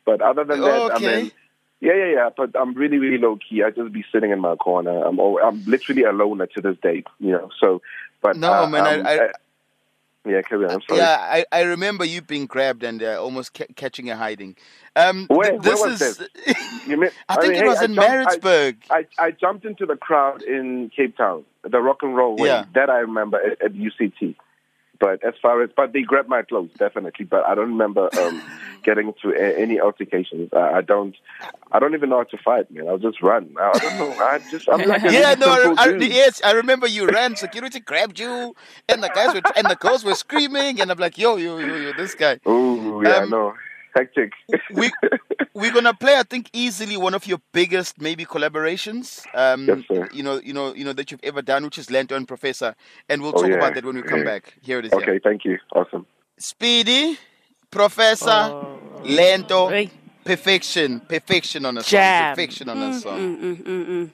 But 0.06 0.22
other 0.22 0.44
than 0.44 0.62
that, 0.62 0.92
I 0.94 1.00
mean. 1.00 1.31
Yeah, 1.81 1.94
yeah, 1.95 2.12
yeah. 2.13 2.30
But 2.36 2.60
I'm 2.60 2.74
really, 2.74 2.98
really 2.98 3.18
low 3.19 3.38
key. 3.38 3.63
I 3.63 3.69
just 3.69 3.94
be 3.94 4.04
sitting 4.12 4.31
in 4.31 4.42
my 4.42 4.56
corner. 4.57 5.02
I'm, 5.02 5.18
al- 5.18 5.40
I'm 5.42 5.63
literally 5.63 6.04
alone 6.04 6.40
to 6.40 6.62
this 6.62 6.75
day. 6.84 7.06
You 7.19 7.31
know. 7.31 7.50
So, 7.57 7.81
but 8.22 8.36
No, 8.36 8.52
uh, 8.52 8.69
man, 8.69 8.86
I- 8.86 9.00
um, 9.00 9.06
I- 9.07 9.18
uh, 9.19 9.28
yeah, 10.30 10.42
carry 10.42 10.66
on. 10.66 10.72
I'm 10.72 10.81
sorry. 10.88 11.00
Yeah, 11.00 11.18
I, 11.20 11.46
I 11.52 11.62
remember 11.64 12.06
you 12.06 12.22
being 12.22 12.46
grabbed 12.46 12.84
and 12.84 13.02
uh, 13.04 13.22
almost 13.22 13.54
ca- 13.54 13.66
catching 13.76 14.10
a 14.10 14.16
hiding. 14.16 14.56
Um, 14.96 15.26
Where- 15.28 15.52
th- 15.52 15.62
this 15.62 15.81
where 15.81 15.90
was 15.92 16.02
is. 16.02 16.28
You 16.88 16.98
mean, 16.98 17.10
I 17.28 17.36
think 17.36 17.54
mean, 17.54 17.62
it 17.62 17.64
hey, 17.64 17.68
was 17.70 17.78
I 17.80 17.86
in 17.86 17.94
jumped- 17.96 18.10
I- 18.10 18.14
Maritzburg. 18.14 18.76
I, 18.90 19.06
I 19.20 19.31
jumped 19.31 19.66
into 19.66 19.86
the 19.86 19.96
crowd 19.96 20.42
in 20.42 20.90
Cape 20.96 21.16
Town, 21.18 21.44
the 21.64 21.80
rock 21.80 22.00
and 22.02 22.16
roll 22.16 22.36
way. 22.38 22.48
Yeah. 22.48 22.66
That 22.74 22.90
I 22.90 23.00
remember 23.00 23.38
at, 23.40 23.62
at 23.64 23.74
UCT. 23.74 24.36
But 25.00 25.24
as 25.24 25.34
far 25.42 25.62
as, 25.63 25.69
but 25.75 25.94
they 25.94 26.01
grabbed 26.01 26.30
my 26.30 26.42
clothes 26.42 26.72
definitely. 26.78 27.25
But 27.25 27.46
I 27.46 27.56
don't 27.56 27.69
remember 27.69 28.10
um, 28.19 28.42
getting 28.84 29.13
to 29.22 29.31
a, 29.31 29.57
any 29.60 29.80
altercations. 29.80 30.50
I, 30.54 30.78
I 30.78 30.81
don't. 30.81 31.16
I 31.72 31.80
don't 31.80 31.94
even 31.94 32.10
know 32.10 32.18
how 32.18 32.24
to 32.24 32.38
fight, 32.38 32.69
man. 32.71 32.88
I'll 32.88 32.97
just 32.97 33.21
run. 33.21 33.56
I, 33.59 33.71
I 33.74 33.80
don't 33.80 33.97
know. 33.97 34.12
I 34.24 34.40
just. 34.52 34.68
I'm 34.68 34.88
like 34.88 35.04
a 35.04 35.12
yeah, 35.14 35.35
no, 35.35 35.47
I, 35.47 35.76
I, 35.78 35.95
yes, 35.97 36.42
I 36.44 36.52
remember 36.52 36.88
you 36.88 37.07
ran. 37.07 37.35
Security 37.35 37.80
grabbed 37.80 38.19
you, 38.19 38.56
and 38.90 39.02
the 39.02 39.09
guys 39.09 39.33
were 39.33 39.42
and 39.56 39.69
the 39.69 39.76
girls 39.76 40.04
were 40.04 40.16
screaming, 40.16 40.81
and 40.81 40.92
I'm 40.92 40.97
like, 40.97 41.18
yo, 41.18 41.38
yo, 41.38 41.59
yo, 41.59 41.76
yo, 41.76 41.94
this 41.94 42.16
guy. 42.16 42.40
Oh 42.45 43.02
yeah, 43.02 43.18
Um, 43.18 43.30
no, 43.30 43.54
hectic. 43.96 44.31
We 44.74 44.92
we're 45.54 45.72
gonna 45.74 45.94
play, 45.94 46.16
I 46.18 46.24
think, 46.24 46.50
easily 46.54 46.96
one 46.98 47.14
of 47.14 47.26
your 47.28 47.40
biggest 47.54 48.00
maybe 48.02 48.26
collaborations. 48.26 49.26
Um, 49.34 49.68
Yes, 49.68 49.80
sir. 49.88 50.08
You 50.14 50.24
know, 50.24 50.40
you 50.40 50.54
know, 50.54 50.74
you 50.74 50.86
know 50.86 50.94
that 50.94 51.12
you've 51.12 51.24
ever 51.24 51.42
done, 51.42 51.64
which 51.66 51.78
is 51.78 51.90
Lento 51.92 52.16
and 52.16 52.28
Professor, 52.28 52.76
and 53.10 53.22
we'll 53.22 53.34
Oh, 53.36 53.42
talk 53.42 53.50
yeah. 53.50 53.58
about 53.58 53.74
that 53.76 53.86
when 53.86 53.96
we 53.96 54.04
come 54.04 54.19
Yeah. 54.19 54.26
back. 54.26 54.54
Here 54.62 54.80
it 54.80 54.86
is. 54.86 54.94
okay, 54.94 55.06
here. 55.06 55.19
thank 55.24 55.46
you. 55.46 55.58
Awesome. 55.74 56.06
Speedy, 56.38 57.18
Professor, 57.72 58.30
Oh. 58.30 58.80
Lento, 59.04 59.69
Hey. 59.69 59.90
perfection, 60.24 61.00
perfection 61.02 61.66
on 61.66 61.78
a 61.78 61.84
song, 61.84 62.00
perfection 62.36 62.69
on 62.69 62.78
a 62.78 62.90
mm, 62.90 63.02
song. 63.02 63.19
Mm, 63.38 63.64
mm, 63.64 64.10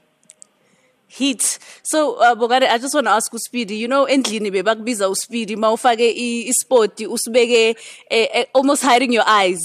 hit. 1.18 1.60
So 1.84 2.16
uh, 2.20 2.36
bokare 2.36 2.68
i 2.70 2.78
just 2.78 2.94
want 2.94 3.08
to 3.08 3.12
ask 3.12 3.32
uspeedy 3.34 3.78
you 3.80 3.88
know 3.88 4.06
endlini 4.06 4.52
bebakubiza 4.52 5.10
uspeedy 5.10 5.56
ma 5.56 5.72
ufake 5.72 6.10
i- 6.12 6.48
isport 6.52 7.00
usibeke 7.00 7.76
eh, 8.10 8.28
eh, 8.34 8.46
almost 8.54 8.84
hiding 8.84 9.14
your 9.14 9.28
eyes. 9.28 9.62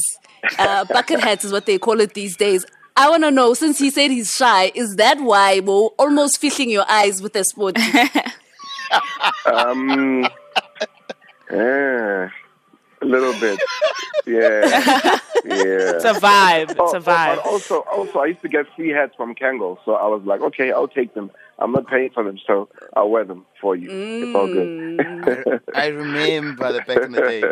Uh, 0.58 0.84
bucket 0.84 1.20
hats 1.20 1.44
is 1.44 1.52
what 1.52 1.66
they 1.66 1.78
call 1.78 2.00
it 2.00 2.14
these 2.14 2.36
days. 2.36 2.64
I 2.96 3.08
want 3.10 3.22
to 3.24 3.30
know, 3.30 3.54
since 3.54 3.78
he 3.78 3.90
said 3.90 4.10
he's 4.10 4.34
shy, 4.34 4.72
is 4.74 4.96
that 4.96 5.20
why 5.20 5.60
we're 5.60 5.88
almost 5.98 6.38
fishing 6.40 6.70
your 6.70 6.84
eyes 6.90 7.22
with 7.22 7.36
a 7.36 7.44
sport? 7.44 7.76
Um, 9.46 10.26
yeah, 11.52 12.28
a 13.02 13.04
little 13.06 13.32
bit. 13.40 13.60
Yeah, 14.26 14.60
yeah. 15.44 15.96
It's 15.96 16.04
a 16.04 16.12
vibe. 16.12 16.70
It's 16.72 16.78
Oh, 16.78 16.84
a 16.84 16.90
oh, 16.90 16.96
oh 16.96 17.00
vibe. 17.00 17.36
But 17.36 17.46
also, 17.46 17.80
also, 17.92 18.18
I 18.20 18.26
used 18.26 18.42
to 18.42 18.48
get 18.48 18.66
free 18.76 18.90
hats 18.90 19.14
from 19.16 19.34
Kangol, 19.34 19.78
so 19.84 19.94
I 19.94 20.06
was 20.06 20.22
like, 20.24 20.40
okay, 20.42 20.72
I'll 20.72 20.88
take 20.88 21.14
them. 21.14 21.30
I'm 21.58 21.72
not 21.72 21.86
paying 21.88 22.10
for 22.10 22.24
them, 22.24 22.38
so 22.46 22.68
I'll 22.96 23.10
wear 23.10 23.24
them 23.24 23.44
for 23.60 23.76
you. 23.76 23.88
It's 23.90 24.34
all 24.34 24.46
good. 24.46 24.98
Mm. 24.98 25.60
I 25.74 25.88
remember 25.88 26.72
the 26.72 26.80
back 26.82 27.02
in 27.02 27.12
the 27.12 27.20
day. 27.20 27.42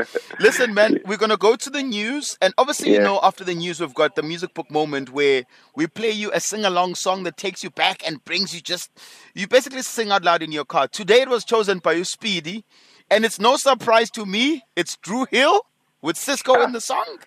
Listen, 0.40 0.72
man, 0.72 0.98
we're 1.04 1.18
gonna 1.18 1.36
go 1.36 1.56
to 1.56 1.70
the 1.70 1.82
news, 1.82 2.38
and 2.40 2.54
obviously, 2.56 2.92
you 2.92 3.00
know, 3.00 3.20
after 3.22 3.44
the 3.44 3.54
news, 3.54 3.80
we've 3.80 3.92
got 3.94 4.14
the 4.16 4.22
music 4.22 4.54
book 4.54 4.70
moment 4.70 5.10
where 5.10 5.44
we 5.74 5.86
play 5.86 6.10
you 6.10 6.30
a 6.32 6.40
sing-along 6.40 6.94
song 6.94 7.22
that 7.24 7.36
takes 7.36 7.62
you 7.62 7.70
back 7.70 8.06
and 8.06 8.24
brings 8.24 8.54
you 8.54 8.60
just, 8.60 8.90
you 9.34 9.46
basically 9.46 9.82
sing 9.82 10.10
out 10.10 10.24
loud 10.24 10.42
in 10.42 10.52
your 10.52 10.64
car. 10.64 10.88
Today, 10.88 11.20
it 11.22 11.28
was 11.28 11.44
chosen 11.44 11.78
by 11.78 11.92
you, 11.92 12.04
Speedy, 12.04 12.64
and 13.10 13.24
it's 13.24 13.38
no 13.40 13.56
surprise 13.56 14.10
to 14.12 14.26
me. 14.26 14.62
It's 14.76 14.96
Dru 14.96 15.26
Hill 15.30 15.60
with 16.02 16.16
Sisqó 16.16 16.64
in 16.64 16.72
the 16.72 16.80
song. 16.80 17.18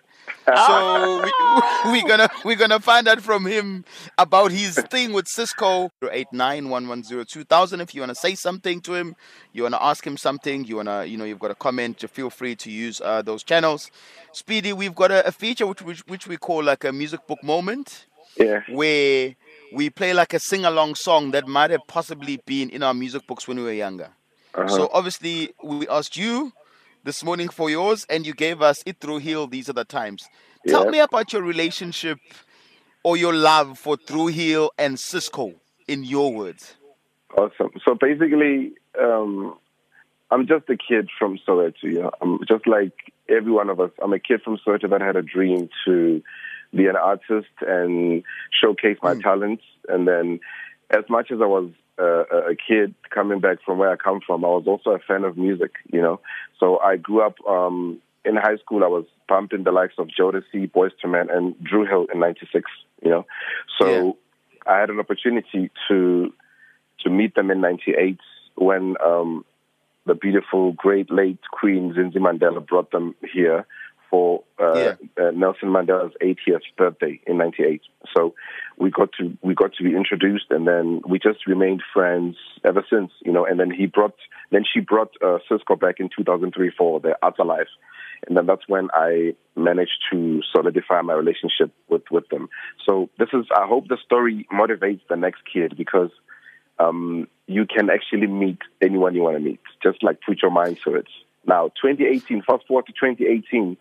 So 0.56 1.24
we, 1.24 1.32
we're 1.92 2.08
gonna 2.08 2.30
we're 2.46 2.56
gonna 2.56 2.80
find 2.80 3.08
out 3.08 3.22
from 3.22 3.46
him 3.46 3.84
about 4.18 4.52
his 4.52 4.76
thing 4.90 5.14
with 5.14 5.26
Sisqó. 5.26 5.90
Eight 6.12 6.28
nine 6.32 6.70
one 6.70 6.88
one 6.88 7.04
zero 7.04 7.24
two 7.24 7.44
thousand. 7.44 7.82
If 7.82 7.94
you 7.94 8.02
wanna 8.02 8.16
say 8.16 8.36
something 8.36 8.82
to 8.82 8.94
him, 8.94 9.16
you 9.54 9.64
wanna 9.64 9.80
ask 9.82 10.06
him 10.06 10.18
something, 10.18 10.66
you 10.66 10.78
wanna 10.78 11.06
you 11.06 11.18
know 11.18 11.26
you've 11.26 11.40
got 11.40 11.52
a 11.52 11.56
comment, 11.56 12.04
feel 12.10 12.30
free 12.30 12.56
to 12.58 12.72
use 12.72 13.02
uh, 13.02 13.22
those 13.22 13.44
channels. 13.44 13.90
Speedy, 14.32 14.74
we've 14.74 14.96
got 14.96 15.12
a, 15.12 15.28
a 15.28 15.32
feature 15.32 15.68
which, 15.68 15.82
which 15.82 16.02
which 16.08 16.28
we 16.28 16.38
call 16.38 16.64
like 16.64 16.84
a 16.84 16.92
music 16.92 17.26
book 17.28 17.44
moment, 17.44 18.06
Yeah. 18.38 18.62
where 18.70 19.36
we 19.74 19.90
play 19.90 20.14
like 20.14 20.34
a 20.34 20.40
sing 20.40 20.66
along 20.66 20.96
song 20.96 21.32
that 21.32 21.48
might 21.48 21.72
have 21.72 21.86
possibly 21.88 22.38
been 22.46 22.70
in 22.70 22.84
our 22.84 22.94
music 22.94 23.26
books 23.28 23.48
when 23.48 23.58
we 23.58 23.64
were 23.64 23.74
younger. 23.74 24.10
Uh-huh. 24.56 24.68
So 24.68 24.90
obviously 24.92 25.54
we 25.64 25.88
asked 25.88 26.18
you 26.18 26.54
this 27.04 27.24
morning 27.24 27.50
for 27.50 27.70
yours, 27.70 28.06
and 28.10 28.26
you 28.26 28.34
gave 28.34 28.62
us 28.62 28.84
it 28.86 29.00
Dru 29.00 29.18
Hill. 29.18 29.48
These 29.48 29.70
are 29.70 29.74
the 29.74 29.86
times. 29.86 30.30
Tell 30.68 30.86
Yeah. 30.86 30.92
me 30.92 31.00
about 31.00 31.34
your 31.34 31.42
relationship 31.42 32.20
or 33.04 33.18
your 33.18 33.34
love 33.34 33.80
for 33.80 33.98
Dru 33.98 34.28
Hill 34.28 34.72
and 34.78 34.98
Sisqó 34.98 35.56
in 35.88 36.04
your 36.04 36.34
words. 36.34 36.76
Awesome. 37.36 37.72
So 37.84 37.96
basically, 37.96 38.74
um, 39.00 39.58
I'm 40.30 40.48
just 40.48 40.70
a 40.70 40.78
kid 40.78 41.10
from 41.18 41.40
Soweto. 41.40 41.84
Know? 41.84 42.12
I'm 42.22 42.40
just 42.48 42.68
like 42.68 42.94
every 43.28 43.52
one 43.52 43.70
of 43.70 43.80
us. 43.80 43.92
I'm 44.02 44.14
a 44.14 44.20
kid 44.20 44.42
from 44.44 44.58
Soweto 44.58 44.90
that 44.90 45.02
had 45.02 45.16
a 45.16 45.22
dream 45.22 45.70
to 45.86 46.22
be 46.74 46.88
an 46.88 46.96
artist 46.96 47.50
and 47.62 48.24
showcase 48.52 48.98
my 49.02 49.16
talents. 49.16 49.64
And 49.90 50.08
then, 50.08 50.40
as 50.90 51.04
much 51.10 51.32
as 51.32 51.42
I 51.42 51.46
was 51.46 51.70
uh, 52.00 52.24
a 52.52 52.56
kid 52.56 52.94
coming 53.10 53.40
back 53.40 53.58
from 53.66 53.78
where 53.78 53.92
I 53.92 53.96
come 53.96 54.20
from, 54.26 54.46
I 54.46 54.50
was 54.50 54.66
also 54.68 54.92
a 54.92 55.00
fan 55.00 55.24
of 55.24 55.38
music. 55.38 55.72
You 55.92 56.02
know, 56.02 56.20
so 56.60 56.80
I 56.80 56.98
grew 56.98 57.22
up 57.22 57.36
um, 57.48 58.00
in 58.26 58.36
high 58.36 58.58
school. 58.58 58.84
I 58.84 58.88
was 58.88 59.06
pumping 59.28 59.64
the 59.64 59.72
likes 59.72 59.96
of 59.98 60.08
Jodeci, 60.08 60.72
Boyz 60.72 60.92
II 61.04 61.12
Men, 61.12 61.30
and 61.30 61.62
Dru 61.64 61.86
Hill 61.86 62.08
in 62.14 62.20
'96. 62.20 62.70
You 63.04 63.10
know, 63.10 63.26
so 63.80 64.18
I 64.68 64.80
had 64.80 64.90
an 64.90 65.00
opportunity 65.00 65.72
to 65.88 66.34
to 67.04 67.10
meet 67.10 67.36
them 67.36 67.52
in 67.52 67.62
'98 67.62 68.20
when 68.56 68.96
um, 69.06 69.46
the 70.06 70.16
beautiful, 70.16 70.72
great 70.74 71.12
late 71.12 71.40
Queen 71.52 71.94
Zinzi 71.94 72.18
Mandela 72.18 72.66
brought 72.66 72.92
them 72.92 73.16
here 73.34 73.66
for 74.12 74.44
uh, 74.60 74.78
Yeah. 74.78 74.96
uh, 75.18 75.32
Nelson 75.32 75.70
Mandela's 75.70 76.14
80th 76.22 76.62
birthday 76.78 77.20
in 77.26 77.38
'98. 77.38 77.82
So 78.16 78.36
we 78.78 78.92
got 78.92 79.10
to 79.14 79.36
we 79.42 79.56
got 79.56 79.74
to 79.76 79.84
be 79.84 79.96
introduced, 79.96 80.52
and 80.52 80.68
then 80.68 81.02
we 81.08 81.18
just 81.18 81.48
remained 81.48 81.82
friends 81.94 82.36
ever 82.64 82.86
since. 82.88 83.12
You 83.26 83.32
know, 83.32 83.46
and 83.46 83.60
then 83.60 83.72
he 83.72 83.88
brought 83.88 84.16
then 84.52 84.64
she 84.72 84.82
brought 84.82 85.12
uh, 85.24 85.40
Sisqó 85.50 85.80
back 85.80 85.96
in 86.00 86.10
2003 86.16 86.72
for 86.78 87.00
the 87.00 87.18
Arts 87.24 87.40
Alive. 87.40 87.68
And 88.28 88.38
then 88.38 88.46
that's 88.46 88.68
when 88.68 88.90
I 88.94 89.34
managed 89.56 89.98
to 90.12 90.42
solidify 90.54 91.02
my 91.02 91.14
relationship 91.14 91.72
with, 91.90 92.04
with 92.12 92.28
them. 92.30 92.50
So 92.86 93.10
this 93.18 93.30
is, 93.34 93.46
I 93.56 93.66
hope 93.66 93.88
the 93.88 93.98
story 94.06 94.46
motivates 94.54 95.02
the 95.10 95.16
next 95.16 95.42
kid 95.52 95.74
because 95.76 96.12
um, 96.78 97.28
you 97.48 97.66
can 97.66 97.90
actually 97.90 98.28
meet 98.28 98.60
anyone 98.80 99.16
you 99.16 99.22
want 99.22 99.38
to 99.38 99.44
meet. 99.44 99.60
Just 99.82 100.04
like 100.04 100.20
put 100.24 100.42
your 100.44 100.52
mind 100.52 100.78
to 100.84 100.94
it. 100.96 101.08
Now, 101.48 101.70
2018, 101.82 102.44
fast 102.44 102.68
forward 102.68 102.86
to 102.88 102.92
2018. 102.94 103.76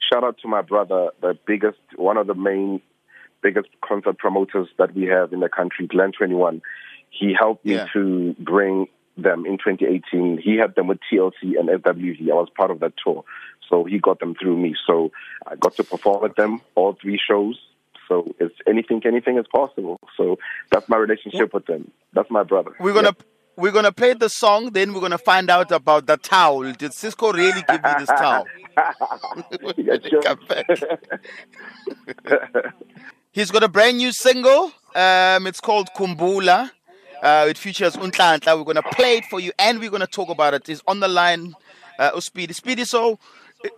Shout 0.00 0.24
out 0.24 0.38
to 0.42 0.48
my 0.48 0.62
brother, 0.62 1.10
the 1.20 1.38
biggest, 1.46 1.78
one 1.96 2.16
of 2.16 2.26
the 2.26 2.34
main, 2.34 2.80
biggest 3.42 3.68
concert 3.86 4.18
promoters 4.18 4.68
that 4.78 4.94
we 4.94 5.04
have 5.04 5.32
in 5.32 5.40
the 5.40 5.48
country, 5.48 5.86
Glen 5.86 6.12
21. 6.12 6.62
He 7.10 7.34
helped 7.38 7.64
me 7.64 7.74
Yeah. 7.74 7.86
to 7.92 8.34
bring 8.38 8.88
them 9.16 9.46
in 9.46 9.56
2018. 9.58 10.38
He 10.38 10.56
had 10.56 10.74
them 10.74 10.86
with 10.88 10.98
TLC 11.10 11.56
and 11.58 11.68
SWV. 11.70 12.30
I 12.30 12.34
was 12.34 12.50
part 12.56 12.70
of 12.70 12.80
that 12.80 12.92
tour. 13.02 13.24
So 13.68 13.84
he 13.84 13.98
got 13.98 14.20
them 14.20 14.34
through 14.34 14.56
me. 14.58 14.74
So 14.86 15.10
I 15.46 15.56
got 15.56 15.74
to 15.76 15.84
perform 15.84 16.22
with 16.22 16.36
them, 16.36 16.60
all 16.74 16.92
three 17.00 17.18
shows. 17.18 17.58
So 18.08 18.34
it's 18.38 18.54
anything, 18.68 19.02
anything 19.04 19.38
is 19.38 19.46
possible. 19.52 19.98
So 20.16 20.38
that's 20.70 20.88
my 20.88 20.96
relationship 20.96 21.52
with 21.52 21.66
them. 21.66 21.90
That's 22.12 22.30
my 22.30 22.44
brother. 22.44 22.72
We're 22.78 22.92
gonna 22.92 23.08
Yep. 23.08 23.22
We're 23.56 23.72
gonna 23.72 23.92
play 23.92 24.12
the 24.12 24.28
song, 24.28 24.70
then 24.70 24.92
we're 24.92 25.00
gonna 25.00 25.18
find 25.18 25.48
out 25.50 25.72
about 25.72 26.06
the 26.06 26.16
towel. 26.16 26.72
Did 26.72 26.92
Sisqó 26.92 27.32
really 27.32 27.62
give 27.68 27.80
you 27.84 27.98
this 27.98 28.08
towel? 28.08 28.44
Come 30.22 30.38
back. 30.48 30.66
He's 33.32 33.50
got 33.50 33.62
a 33.62 33.68
brand 33.68 33.98
new 33.98 34.12
single. 34.12 34.72
Um, 34.94 35.46
it's 35.46 35.60
called 35.60 35.88
Khumbula. 35.96 36.70
Uh, 37.22 37.46
it 37.48 37.58
features 37.58 37.96
uNhlanhla. 37.96 38.56
We're 38.56 38.64
going 38.64 38.76
to 38.76 38.82
play 38.82 39.18
it 39.18 39.24
for 39.26 39.40
you 39.40 39.52
and 39.58 39.78
we're 39.78 39.90
going 39.90 40.00
to 40.00 40.06
talk 40.06 40.28
about 40.28 40.54
it. 40.54 40.68
It's 40.68 40.82
on 40.86 41.00
the 41.00 41.08
line, 41.08 41.54
uh, 41.98 42.18
Speedy. 42.20 42.54
Speedy, 42.54 42.84
so 42.84 43.18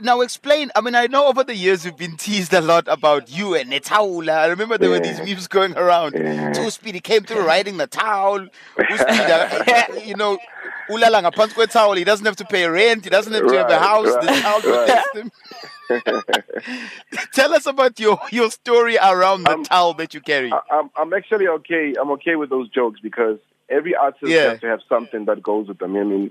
now 0.00 0.20
explain. 0.20 0.70
I 0.75 0.80
mean, 0.80 0.94
I 0.94 1.06
know 1.06 1.26
over 1.26 1.44
the 1.44 1.54
years 1.54 1.85
you've 1.85 1.97
been 1.97 2.16
teased 2.16 2.52
a 2.52 2.61
lot 2.61 2.87
about 2.88 3.30
you 3.30 3.54
and 3.54 3.70
Netaula. 3.70 4.38
I 4.38 4.47
remember 4.47 4.78
there 4.78 4.90
were 4.90 5.00
these 5.00 5.20
memes 5.20 5.49
going 5.49 5.76
around. 5.76 6.12
So 6.54 6.68
Speedy 6.68 7.00
came 7.00 7.23
through 7.23 7.47
riding 7.47 7.76
the 7.76 7.87
towel. 7.87 8.49
You 10.08 10.16
know, 10.16 10.38
ulala 10.90 11.23
ngaphansi 11.23 11.54
kwetowel. 11.54 11.97
He 11.97 12.04
doesn't 12.04 12.26
have 12.26 12.37
to 12.37 12.44
pay 12.44 12.66
rent. 12.66 13.04
He 13.04 13.11
doesn't 13.11 13.32
have 13.32 13.47
to 13.47 13.58
have 13.58 13.70
a 13.70 13.78
house. 13.78 14.06
right, 14.06 14.20
the 14.20 14.40
towel 14.40 14.61
right. 14.61 14.87
protects 14.87 15.18
him. 15.18 15.32
Tell 17.33 17.54
us 17.54 17.66
about 17.66 17.99
your, 17.99 18.18
your 18.30 18.50
story 18.50 18.97
around 18.99 19.45
the 19.45 19.54
Um, 19.54 19.62
towel 19.64 19.95
that 19.95 20.14
you 20.14 20.21
carry. 20.21 20.52
I, 20.52 20.61
I'm, 20.71 20.90
I'm 20.97 21.12
actually 21.12 21.49
okay. 21.49 21.95
I'm 22.00 22.11
okay 22.12 22.37
with 22.37 22.50
those 22.50 22.68
jokes 22.68 23.00
because 23.00 23.38
every 23.71 23.95
artist 23.95 24.23
Yeah. 24.25 24.50
has 24.50 24.61
to 24.61 24.66
have 24.66 24.80
something 24.88 25.25
that 25.26 25.42
goes 25.42 25.68
with 25.68 25.78
them. 25.78 25.97
I 25.97 26.04
mean, 26.04 26.30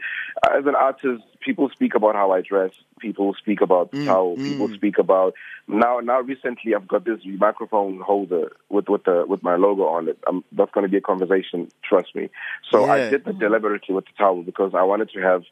as 0.56 0.66
an 0.66 0.76
artist, 0.76 1.24
people 1.40 1.70
speak 1.72 1.96
about 1.96 2.16
how 2.16 2.32
I 2.32 2.42
dress. 2.42 2.72
People 3.00 3.36
speak 3.40 3.62
about 3.62 3.92
Mm, 3.94 4.08
how 4.08 4.38
people 4.44 4.70
speak 4.76 4.98
about 4.98 5.34
now. 5.68 6.00
Now, 6.00 6.22
recently, 6.22 6.74
I've 6.76 6.88
got 6.88 7.06
this 7.06 7.20
microphone 7.26 8.00
holder 8.02 8.52
with 8.70 8.90
with 8.90 9.04
the 9.04 9.26
with 9.28 9.44
my 9.44 9.56
logo 9.56 9.84
on 9.84 10.10
it. 10.10 10.18
Um, 10.28 10.44
that's 10.52 10.72
going 10.72 10.86
to 10.86 10.90
be 10.92 10.98
a 10.98 11.02
conversation. 11.02 11.72
Trust 11.88 12.16
me. 12.16 12.30
So 12.72 12.86
I 12.86 13.00
did 13.00 13.24
that 13.26 13.38
deliberately 13.40 13.94
with 13.94 14.06
the 14.06 14.12
towel 14.18 14.42
because 14.44 14.74
I 14.76 14.84
wanted 14.84 15.10
to 15.12 15.22
have 15.22 15.44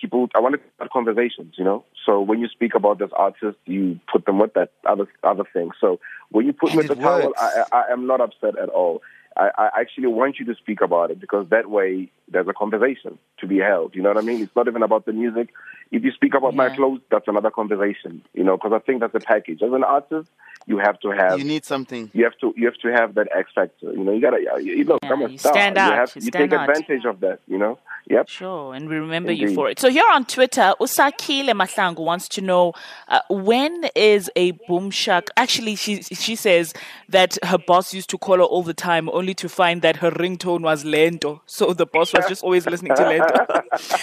people 0.00 0.28
I 0.34 0.40
wanted 0.40 0.58
to 0.58 0.62
have 0.80 0.90
conversations, 0.90 1.54
you 1.58 1.64
know. 1.64 1.84
So 2.06 2.20
when 2.20 2.40
you 2.40 2.48
speak 2.48 2.74
about 2.74 2.98
this 2.98 3.10
artist, 3.16 3.58
you 3.66 4.00
put 4.12 4.24
them 4.26 4.38
with 4.38 4.54
that 4.54 4.72
other 4.86 5.06
other 5.22 5.44
thing. 5.52 5.70
So 5.80 6.00
when 6.30 6.46
you 6.46 6.52
put 6.52 6.70
And 6.70 6.78
with 6.78 6.86
the 6.88 6.94
it 6.94 7.00
towel. 7.00 7.32
I, 7.38 7.64
I 7.72 7.82
I 7.88 7.92
am 7.92 8.06
not 8.06 8.20
upset 8.20 8.58
at 8.58 8.68
all. 8.68 9.02
I, 9.36 9.50
I 9.56 9.70
actually 9.80 10.08
want 10.08 10.40
you 10.40 10.44
to 10.46 10.54
speak 10.56 10.80
about 10.80 11.12
it 11.12 11.20
because 11.20 11.48
that 11.50 11.70
way 11.70 12.10
there's 12.32 12.48
a 12.48 12.52
conversation 12.52 13.16
to 13.38 13.46
be 13.46 13.58
held. 13.58 13.94
You 13.94 14.02
know 14.02 14.08
what 14.08 14.18
I 14.18 14.22
mean? 14.22 14.42
It's 14.42 14.54
not 14.56 14.66
even 14.66 14.82
about 14.82 15.06
the 15.06 15.12
music. 15.12 15.50
If 15.92 16.02
you 16.04 16.10
speak 16.12 16.34
about 16.34 16.54
my 16.54 16.68
clothes, 16.74 17.00
that's 17.12 17.28
another 17.28 17.50
conversation. 17.50 18.22
You 18.34 18.42
know, 18.44 18.56
because 18.56 18.72
I 18.74 18.80
think 18.80 19.00
that's 19.00 19.14
a 19.14 19.20
package. 19.20 19.62
As 19.62 19.72
an 19.72 19.84
artist, 19.84 20.28
you 20.66 20.78
have 20.78 20.98
to 21.00 21.10
have 21.10 21.38
You 21.38 21.44
need 21.44 21.64
something. 21.64 22.10
you 22.12 22.24
have 22.24 22.36
to 22.40 22.52
you 22.56 22.66
have 22.66 22.76
to 22.78 22.88
have 22.92 23.14
that 23.14 23.28
X 23.34 23.50
factor. 23.54 23.92
You 23.92 24.02
know, 24.04 24.12
you 24.12 24.20
gotta 24.20 24.40
you, 24.62 24.72
you 24.78 24.84
know, 24.84 24.98
Yeah, 25.02 25.12
I'm 25.12 25.22
a 25.22 25.28
you 25.28 25.38
star. 25.38 25.52
stand 25.52 25.76
you 25.76 25.82
have 25.82 26.10
You 26.16 26.22
you 26.22 26.28
stand 26.28 26.50
take 26.50 26.58
out. 26.58 26.68
advantage 26.68 27.04
of 27.04 27.20
that. 27.20 27.38
You 27.46 27.58
know. 27.58 27.78
Yep. 28.10 28.28
Sure, 28.28 28.74
and 28.74 28.88
we 28.88 28.96
remember 28.96 29.30
you 29.30 29.54
for 29.54 29.70
it. 29.70 29.78
So 29.78 29.88
here 29.88 30.02
on 30.10 30.24
Twitter, 30.24 30.74
Usakile 30.80 31.50
Mahlangu 31.52 32.00
wants 32.04 32.28
to 32.30 32.40
know 32.40 32.72
uh, 33.06 33.20
when 33.30 33.84
is 33.94 34.28
a 34.34 34.50
boom 34.66 34.90
shack? 34.90 35.28
Actually, 35.36 35.76
she 35.76 36.02
she 36.02 36.34
says 36.34 36.74
that 37.08 37.38
her 37.44 37.56
boss 37.56 37.94
used 37.94 38.10
to 38.10 38.18
call 38.18 38.38
her 38.38 38.42
all 38.42 38.64
the 38.64 38.74
time, 38.74 39.08
only 39.10 39.32
to 39.34 39.48
find 39.48 39.80
that 39.82 39.94
her 39.96 40.10
ringtone 40.10 40.62
was 40.62 40.84
lento. 40.84 41.40
So 41.46 41.72
the 41.72 41.86
boss 41.86 42.12
was 42.12 42.26
just 42.26 42.42
always 42.42 42.66
listening 42.66 42.96
to 42.96 43.02
lento. 43.04 43.46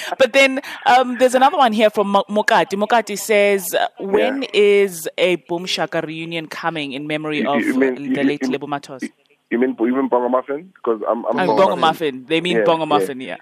but 0.17 0.31
then 0.31 0.61
um, 0.85 1.17
there's 1.17 1.35
another 1.35 1.57
one 1.57 1.73
here 1.73 1.89
from 1.89 2.07
Mo- 2.07 2.23
Mokati. 2.29 2.75
Mokati 2.81 3.19
says, 3.19 3.73
uh, 3.73 3.87
when 3.99 4.43
is 4.53 5.09
a 5.17 5.35
boom 5.49 5.65
shaka 5.65 6.01
reunion 6.01 6.47
coming 6.47 6.93
in 6.93 7.07
memory 7.07 7.39
You- 7.39 7.49
of 7.49 7.61
you 7.61 7.75
mean- 7.75 8.13
the 8.13 8.21
you- 8.21 8.27
late 8.27 8.47
Lebo 8.47 8.67
Mathosa? 8.67 9.09
You 9.49 9.59
mean 9.59 9.75
mean 9.79 10.07
Bongo 10.09 10.27
Maffin? 10.29 10.73
Because 10.75 11.01
I'm 11.09 11.25
I'm 11.25 11.47
Bongo 11.47 11.55
Bongo 11.57 11.75
Maffin. 11.77 12.27
They 12.27 12.41
mean 12.41 12.57
Yeah, 12.57 12.63
Bongo. 12.65 12.85
Muffin, 12.85 13.21
yeah. 13.21 13.27
Yeah, 13.27 13.35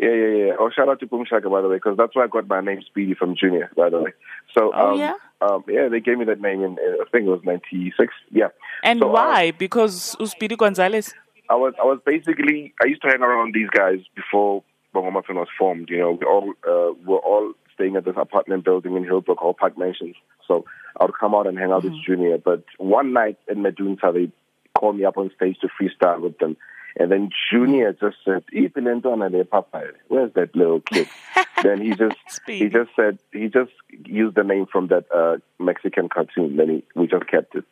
yeah, 0.00 0.14
yeah. 0.14 0.46
Yeah. 0.46 0.52
Oh, 0.58 0.70
shout 0.74 0.88
out 0.88 1.00
to 1.00 1.06
Boom 1.06 1.24
Shaka, 1.28 1.48
by 1.50 1.60
the 1.60 1.68
way, 1.68 1.76
because 1.76 1.96
that's 1.96 2.14
where 2.16 2.24
I 2.24 2.28
got 2.28 2.48
my 2.48 2.60
name 2.60 2.80
Speedy 2.86 3.14
from 3.14 3.34
Junior, 3.36 3.70
by 3.76 3.90
the 3.90 4.00
way. 4.00 4.12
So, 4.56 4.72
Oh, 4.74 4.92
um, 4.92 4.98
yeah? 4.98 5.14
um, 5.40 5.64
yeah, 5.68 5.88
they 5.88 6.00
gave 6.00 6.18
me 6.18 6.24
that 6.26 6.40
name 6.40 6.62
in, 6.64 6.78
I 6.78 7.04
think 7.10 7.26
it 7.26 7.30
was 7.30 7.42
'96. 7.44 8.12
Yeah. 8.30 8.48
And 8.82 9.00
So, 9.00 9.08
why? 9.08 9.50
because 9.52 10.16
Uspidi 10.18 10.56
Gonzalez. 10.56 11.14
I 11.48 11.54
was, 11.56 11.74
I 11.80 11.84
was 11.84 11.98
basically, 12.06 12.72
I 12.82 12.86
used 12.86 13.02
to 13.02 13.08
hang 13.08 13.22
around 13.22 13.54
these 13.54 13.68
guys 13.70 13.98
before 14.14 14.62
Bongo 14.92 15.10
Maffin 15.10 15.34
was 15.34 15.48
formed. 15.58 15.88
You 15.90 15.98
know, 15.98 16.12
we 16.12 16.24
all 16.26 16.52
uh, 16.66 16.92
were 17.04 17.18
all 17.18 17.52
staying 17.74 17.96
at 17.96 18.04
this 18.04 18.14
apartment 18.16 18.64
building 18.64 18.96
in 18.96 19.04
Hillbrow, 19.04 19.36
Hall 19.36 19.54
Park 19.54 19.76
Mansions. 19.76 20.14
So 20.46 20.64
I 21.00 21.04
would 21.04 21.18
come 21.18 21.34
out 21.34 21.46
and 21.46 21.58
hang 21.58 21.72
out 21.72 21.82
with 21.84 21.94
Junior. 22.06 22.38
But 22.38 22.64
one 22.78 23.12
night 23.12 23.38
in 23.48 23.58
Medunta, 23.64 24.12
they 24.14 24.30
called 24.78 24.96
me 24.96 25.04
up 25.04 25.16
on 25.18 25.30
stage 25.34 25.56
to 25.60 25.68
freestyle 25.68 26.20
with 26.20 26.38
them. 26.38 26.56
And 26.98 27.10
then 27.10 27.30
Junior 27.50 27.92
just 27.92 28.16
said, 28.24 28.44
"Ipilentwana 28.52 29.30
le 29.30 29.44
papa, 29.44 29.84
where's 30.08 30.32
that 30.34 30.54
little 30.56 30.80
kid?" 30.80 31.08
then 31.62 31.80
he 31.80 31.90
just 31.90 32.16
he 32.46 32.68
just 32.68 32.90
said 32.96 33.18
he 33.32 33.48
just 33.48 33.72
used 34.06 34.34
the 34.36 34.42
name 34.44 34.66
from 34.66 34.88
that 34.88 35.04
uh, 35.14 35.36
Mexican 35.58 36.08
cartoon. 36.08 36.56
Then 36.56 36.68
he, 36.68 36.84
we 36.94 37.06
just 37.06 37.26
kept 37.28 37.54
it. 37.54 37.64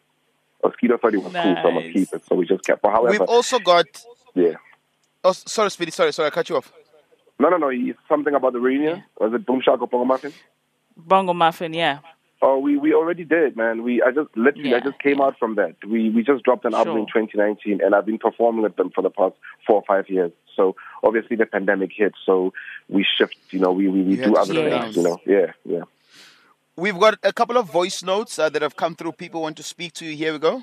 Oskido 0.65 1.01
thought 1.01 1.15
it 1.15 1.19
was 1.23 1.33
cool, 1.33 1.57
so 1.63 1.69
I 1.69 1.73
must 1.73 1.87
Nice. 1.87 1.93
keep 1.93 2.13
it. 2.13 2.25
So 2.27 2.35
we 2.37 2.47
just 2.47 2.65
kept. 2.65 2.83
But 2.83 2.91
however, 2.93 3.11
We've 3.13 3.21
also 3.29 3.59
got. 3.59 3.87
yeah. 4.35 4.55
Oh, 5.25 5.33
sorry, 5.33 5.71
Speedy. 5.71 5.91
Sorry, 5.91 6.13
sorry, 6.13 6.29
I 6.29 6.31
cut 6.31 6.49
you 6.49 6.57
off. 6.57 6.73
No, 7.41 7.49
no, 7.49 7.57
no. 7.57 7.69
He, 7.71 7.95
something 8.09 8.35
about 8.35 8.53
the 8.53 8.61
reunion. 8.61 9.05
Was 9.21 9.33
it 9.35 9.45
Boom 9.47 9.61
Shaka 9.65 9.87
Bongo 9.87 10.05
Maffin? 10.13 10.33
Bongo 10.97 11.33
Maffin, 11.33 11.75
yeah. 11.75 11.99
Oh, 12.40 12.59
we, 12.59 12.76
we 12.76 12.95
already 12.95 13.25
did, 13.25 13.57
man. 13.57 13.83
We 13.83 14.00
I 14.00 14.12
just 14.12 14.28
literally 14.37 14.73
I 14.75 14.80
just 14.80 15.00
came 15.00 15.21
out 15.21 15.37
from 15.38 15.57
that. 15.57 15.75
We 15.85 16.11
we 16.11 16.23
just 16.23 16.45
dropped 16.45 16.64
an 16.64 16.75
album 16.75 16.99
in 16.99 17.07
2019, 17.07 17.80
and 17.83 17.95
I've 17.95 18.07
been 18.07 18.18
performing 18.18 18.62
with 18.62 18.76
them 18.76 18.90
for 18.95 19.02
the 19.02 19.11
past 19.11 19.35
four 19.66 19.76
or 19.76 19.85
five 19.87 20.09
years. 20.09 20.30
So 20.54 20.76
obviously 21.02 21.37
the 21.37 21.47
pandemic 21.47 21.90
hit, 21.95 22.12
so 22.25 22.52
we 22.88 23.04
shift. 23.16 23.37
You 23.50 23.59
know, 23.59 23.73
we 23.73 23.88
we, 23.88 24.02
we 24.02 24.16
You 24.16 24.25
do 24.25 24.37
other 24.37 24.54
things. 24.54 24.71
down. 24.71 24.92
You 24.95 25.02
know, 25.02 25.21
yeah, 25.26 25.52
yeah. 25.64 25.83
We've 26.76 26.99
got 26.99 27.18
a 27.25 27.33
couple 27.33 27.57
of 27.57 27.68
voice 27.68 28.04
notes 28.04 28.38
uh, 28.38 28.49
that 28.50 28.62
have 28.62 28.76
come 28.76 28.95
through. 28.95 29.12
People 29.12 29.42
want 29.42 29.57
to 29.57 29.64
speak 29.64 29.95
to 29.95 30.04
you. 30.07 30.14
Here 30.16 30.33
we 30.33 30.38
go. 30.38 30.62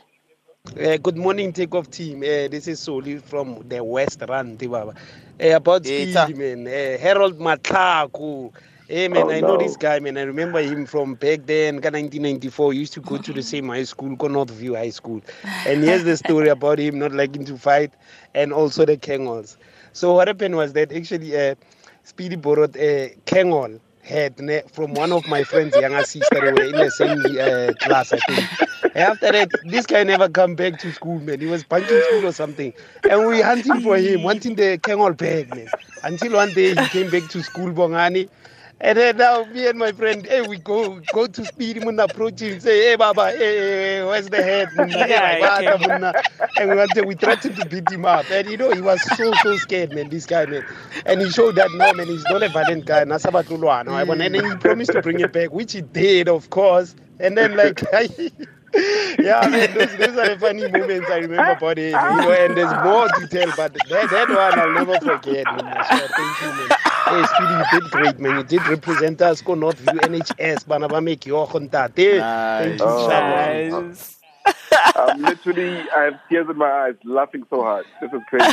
Uh, 0.79 0.95
good 0.97 1.17
morning, 1.17 1.51
takeoff 1.51 1.91
team. 1.91 2.19
Uh, 2.23 2.47
this 2.47 2.67
is 2.69 2.79
Soli 2.79 3.17
from 3.17 3.67
the 3.67 3.83
West 3.83 4.23
Rand, 4.27 4.57
Baba. 4.59 4.93
Uh, 5.43 5.47
about 5.49 5.85
Eta. 5.85 6.23
speed, 6.23 6.37
man. 6.37 6.65
Uh, 6.67 6.97
Harold 6.97 7.37
Matlhaku. 7.37 8.51
Hey, 8.87 9.07
man, 9.07 9.29
Oh, 9.29 9.31
I 9.31 9.41
know 9.41 9.57
no. 9.57 9.57
this 9.57 9.77
guy, 9.77 9.99
man. 9.99 10.17
I 10.17 10.21
remember 10.23 10.61
him 10.61 10.85
from 10.85 11.15
back 11.15 11.45
then, 11.45 11.81
ka 11.81 11.89
1994. 11.89 12.73
He 12.73 12.79
used 12.79 12.93
to 12.93 13.01
go 13.01 13.17
to 13.17 13.33
the 13.33 13.41
same 13.41 13.69
high 13.69 13.83
school, 13.83 14.15
go 14.15 14.27
Northview 14.27 14.75
High 14.75 14.91
School. 14.91 15.21
And 15.65 15.83
here's 15.83 16.03
the 16.03 16.15
story 16.17 16.49
about 16.49 16.77
him 16.79 16.99
not 16.99 17.11
liking 17.11 17.45
to 17.45 17.57
fight 17.57 17.93
and 18.35 18.53
also 18.53 18.85
the 18.85 18.97
Kangols. 18.97 19.57
So 19.93 20.13
what 20.13 20.27
happened 20.27 20.55
was 20.55 20.73
that 20.73 20.91
actually 20.91 21.35
uh, 21.35 21.55
Speedy 22.03 22.35
borrowed 22.35 22.75
a 22.77 23.15
Kangol 23.25 23.79
head 24.03 24.39
ne- 24.39 24.61
from 24.71 24.93
one 24.93 25.11
of 25.11 25.25
my 25.25 25.43
friend's 25.43 25.75
younger 25.75 26.03
sister. 26.03 26.39
They 26.41 26.51
were 26.51 26.61
in 26.63 26.77
the 26.77 26.91
same 26.91 27.23
uh, 27.39 27.73
class, 27.79 28.13
I 28.13 28.19
think. 28.19 28.45
After 28.93 29.31
that, 29.31 29.49
this 29.63 29.87
guy 29.87 30.03
never 30.03 30.29
come 30.29 30.55
back 30.55 30.77
to 30.79 30.91
school, 30.91 31.19
man. 31.19 31.39
He 31.41 31.47
was 31.47 31.63
punching 31.63 32.01
school 32.01 32.25
or 32.27 32.31
something. 32.33 32.73
And 33.07 33.25
we 33.25 33.41
hunting 33.41 33.79
for 33.79 33.97
him, 33.97 34.21
wanting 34.23 34.55
the 34.55 34.77
Kangol 34.77 35.17
bag, 35.17 35.51
man. 35.51 35.71
Until 36.03 36.33
one 36.33 36.53
day 36.53 36.75
he 36.75 36.87
came 36.87 37.09
back 37.09 37.27
to 37.29 37.41
school, 37.41 37.71
Bongani. 37.73 38.29
And 38.81 38.97
then 38.97 39.17
now 39.17 39.45
me 39.45 39.67
and 39.67 39.79
my 39.79 39.91
friend, 39.93 40.25
hey, 40.25 40.41
we 40.43 40.59
go 40.59 40.99
go 41.11 41.27
to 41.27 41.45
speed 41.45 41.77
him 41.77 41.87
and 41.87 41.99
approach 41.99 42.41
him, 42.41 42.59
say, 42.59 42.89
hey 42.89 42.95
Baba, 42.95 43.31
hey, 43.31 43.37
hey, 43.99 44.03
where's 44.05 44.29
the 44.29 44.43
head? 44.43 44.71
Yeah, 44.77 45.39
okay. 45.41 45.77
And 46.57 46.69
we 46.69 46.77
wanted, 46.77 47.03
we 47.05 47.15
threatened 47.15 47.57
to 47.57 47.65
beat 47.65 47.89
him 47.89 48.05
up. 48.05 48.29
And 48.31 48.47
you 48.49 48.57
know, 48.57 48.71
he 48.71 48.81
was 48.81 49.03
so 49.03 49.35
so 49.35 49.57
scared, 49.57 49.91
man, 49.93 50.09
this 50.09 50.25
guy, 50.27 50.45
man. 50.45 50.63
And 51.05 51.21
he 51.21 51.29
showed 51.31 51.55
that 51.55 51.71
no 51.71 51.93
man, 51.93 52.09
he's 52.09 52.27
not 52.27 52.43
a 52.43 52.49
violent 52.49 52.85
guy. 52.85 53.03
Nasabatulwana. 53.05 53.89
I 53.89 54.03
want 54.03 54.21
and 54.21 54.35
then 54.35 54.45
he 54.45 54.55
promised 54.55 54.93
to 54.93 54.99
bring 54.99 55.19
it 55.19 55.31
back, 55.31 55.51
which 55.51 55.73
he 55.73 55.81
did, 55.81 56.29
of 56.29 56.49
course. 56.51 56.95
And 57.19 57.37
then 57.37 57.55
like 57.55 57.81
yeah, 59.19 59.47
man, 59.49 59.73
those, 59.73 59.97
those 59.97 60.17
are 60.17 60.29
the 60.29 60.37
funny 60.39 60.67
moments 60.69 61.09
I 61.09 61.17
remember 61.17 61.41
ah, 61.41 61.57
about 61.57 61.77
him. 61.77 61.93
Ah. 61.95 62.15
You 62.15 62.21
know, 62.21 62.31
and 62.31 62.57
there's 62.57 62.83
more 62.83 63.07
to 63.07 63.27
tell, 63.27 63.53
but 63.55 63.73
that, 63.73 64.09
that 64.09 64.29
one 64.29 64.59
I'll 64.59 64.73
never 64.73 64.99
forget. 64.99 65.45
Man. 65.45 65.85
So 65.89 66.07
thank 66.07 66.41
you, 66.41 66.47
man. 66.47 66.77
Hey, 67.05 67.23
Speedy, 67.35 67.53
you 67.53 67.79
did 67.79 67.91
great, 67.91 68.19
man. 68.19 68.37
You 68.37 68.43
did 68.43 68.67
represent 68.67 69.21
us. 69.21 69.41
Go 69.41 69.53
Northview 69.55 69.99
NHS, 69.99 70.67
bana 70.67 70.87
ba 70.87 71.01
make 71.01 71.25
your 71.25 71.47
contact. 71.47 71.97
Hey, 71.97 72.19
Thank 72.19 72.79
you, 72.79 72.85
Oh. 72.85 73.07
Shabo. 73.09 73.87
Nice. 73.87 74.15
I'm 74.95 75.21
literally, 75.21 75.79
I 75.95 76.03
have 76.03 76.19
tears 76.29 76.47
in 76.49 76.57
my 76.57 76.69
eyes, 76.69 76.95
laughing 77.03 77.43
so 77.49 77.61
hard. 77.63 77.85
This 78.01 78.11
is 78.13 78.21
crazy. 78.29 78.45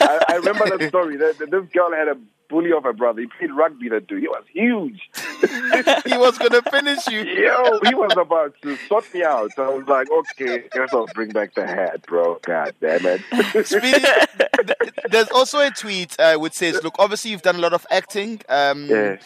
I, 0.00 0.24
I 0.28 0.34
remember 0.36 0.76
that 0.76 0.88
story. 0.88 1.16
That, 1.16 1.38
that 1.38 1.50
this 1.50 1.64
girl 1.72 1.92
had 1.92 2.08
a 2.08 2.16
bully 2.48 2.72
of 2.72 2.84
a 2.84 2.92
brother. 2.92 3.20
He 3.20 3.26
played 3.26 3.52
rugby. 3.52 3.88
That 3.88 4.06
dude, 4.06 4.22
he 4.22 4.28
was 4.28 4.44
huge. 4.52 5.10
he 6.06 6.16
was 6.18 6.38
going 6.38 6.50
to 6.52 6.62
finish 6.70 7.06
you. 7.08 7.20
Yo, 7.20 7.80
he 7.86 7.94
was 7.94 8.12
about 8.16 8.54
to 8.62 8.76
sort 8.88 9.12
me 9.14 9.22
out. 9.22 9.50
So 9.54 9.64
I 9.64 9.74
was 9.76 9.86
like, 9.86 10.10
okay, 10.10 10.64
guess 10.72 10.92
I'll 10.92 11.06
bring 11.14 11.30
back 11.30 11.54
the 11.54 11.66
hat, 11.66 12.06
bro. 12.06 12.38
God 12.42 12.74
damn 12.80 13.04
it. 13.06 13.20
Speedy, 13.66 14.00
th- 14.00 14.92
there's 15.10 15.28
also 15.28 15.60
a 15.60 15.70
tweet 15.70 16.18
uh, 16.18 16.36
which 16.36 16.54
says, 16.54 16.82
"Look, 16.82 16.96
obviously 16.98 17.30
you've 17.30 17.42
done 17.42 17.56
a 17.56 17.60
lot 17.60 17.72
of 17.72 17.86
acting. 17.90 18.40
Um, 18.48 18.86
Yeah. 18.86 19.16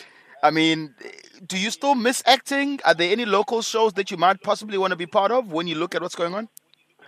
I 0.45 0.51
mean, 0.51 0.93
do 1.47 1.57
you 1.57 1.71
still 1.71 1.95
miss 1.95 2.21
acting? 2.27 2.81
Are 2.85 2.95
there 2.95 3.13
any 3.13 3.25
local 3.25 3.63
shows 3.63 3.93
that 3.93 4.11
you 4.11 4.17
might 4.17 4.43
possibly 4.43 4.77
want 4.77 4.91
to 4.91 4.97
be 4.97 5.07
part 5.07 5.31
of 5.31 5.53
when 5.53 5.69
you 5.69 5.77
look 5.77 5.95
at 5.95 6.03
what's 6.03 6.17
going 6.17 6.35
on? 6.35 6.49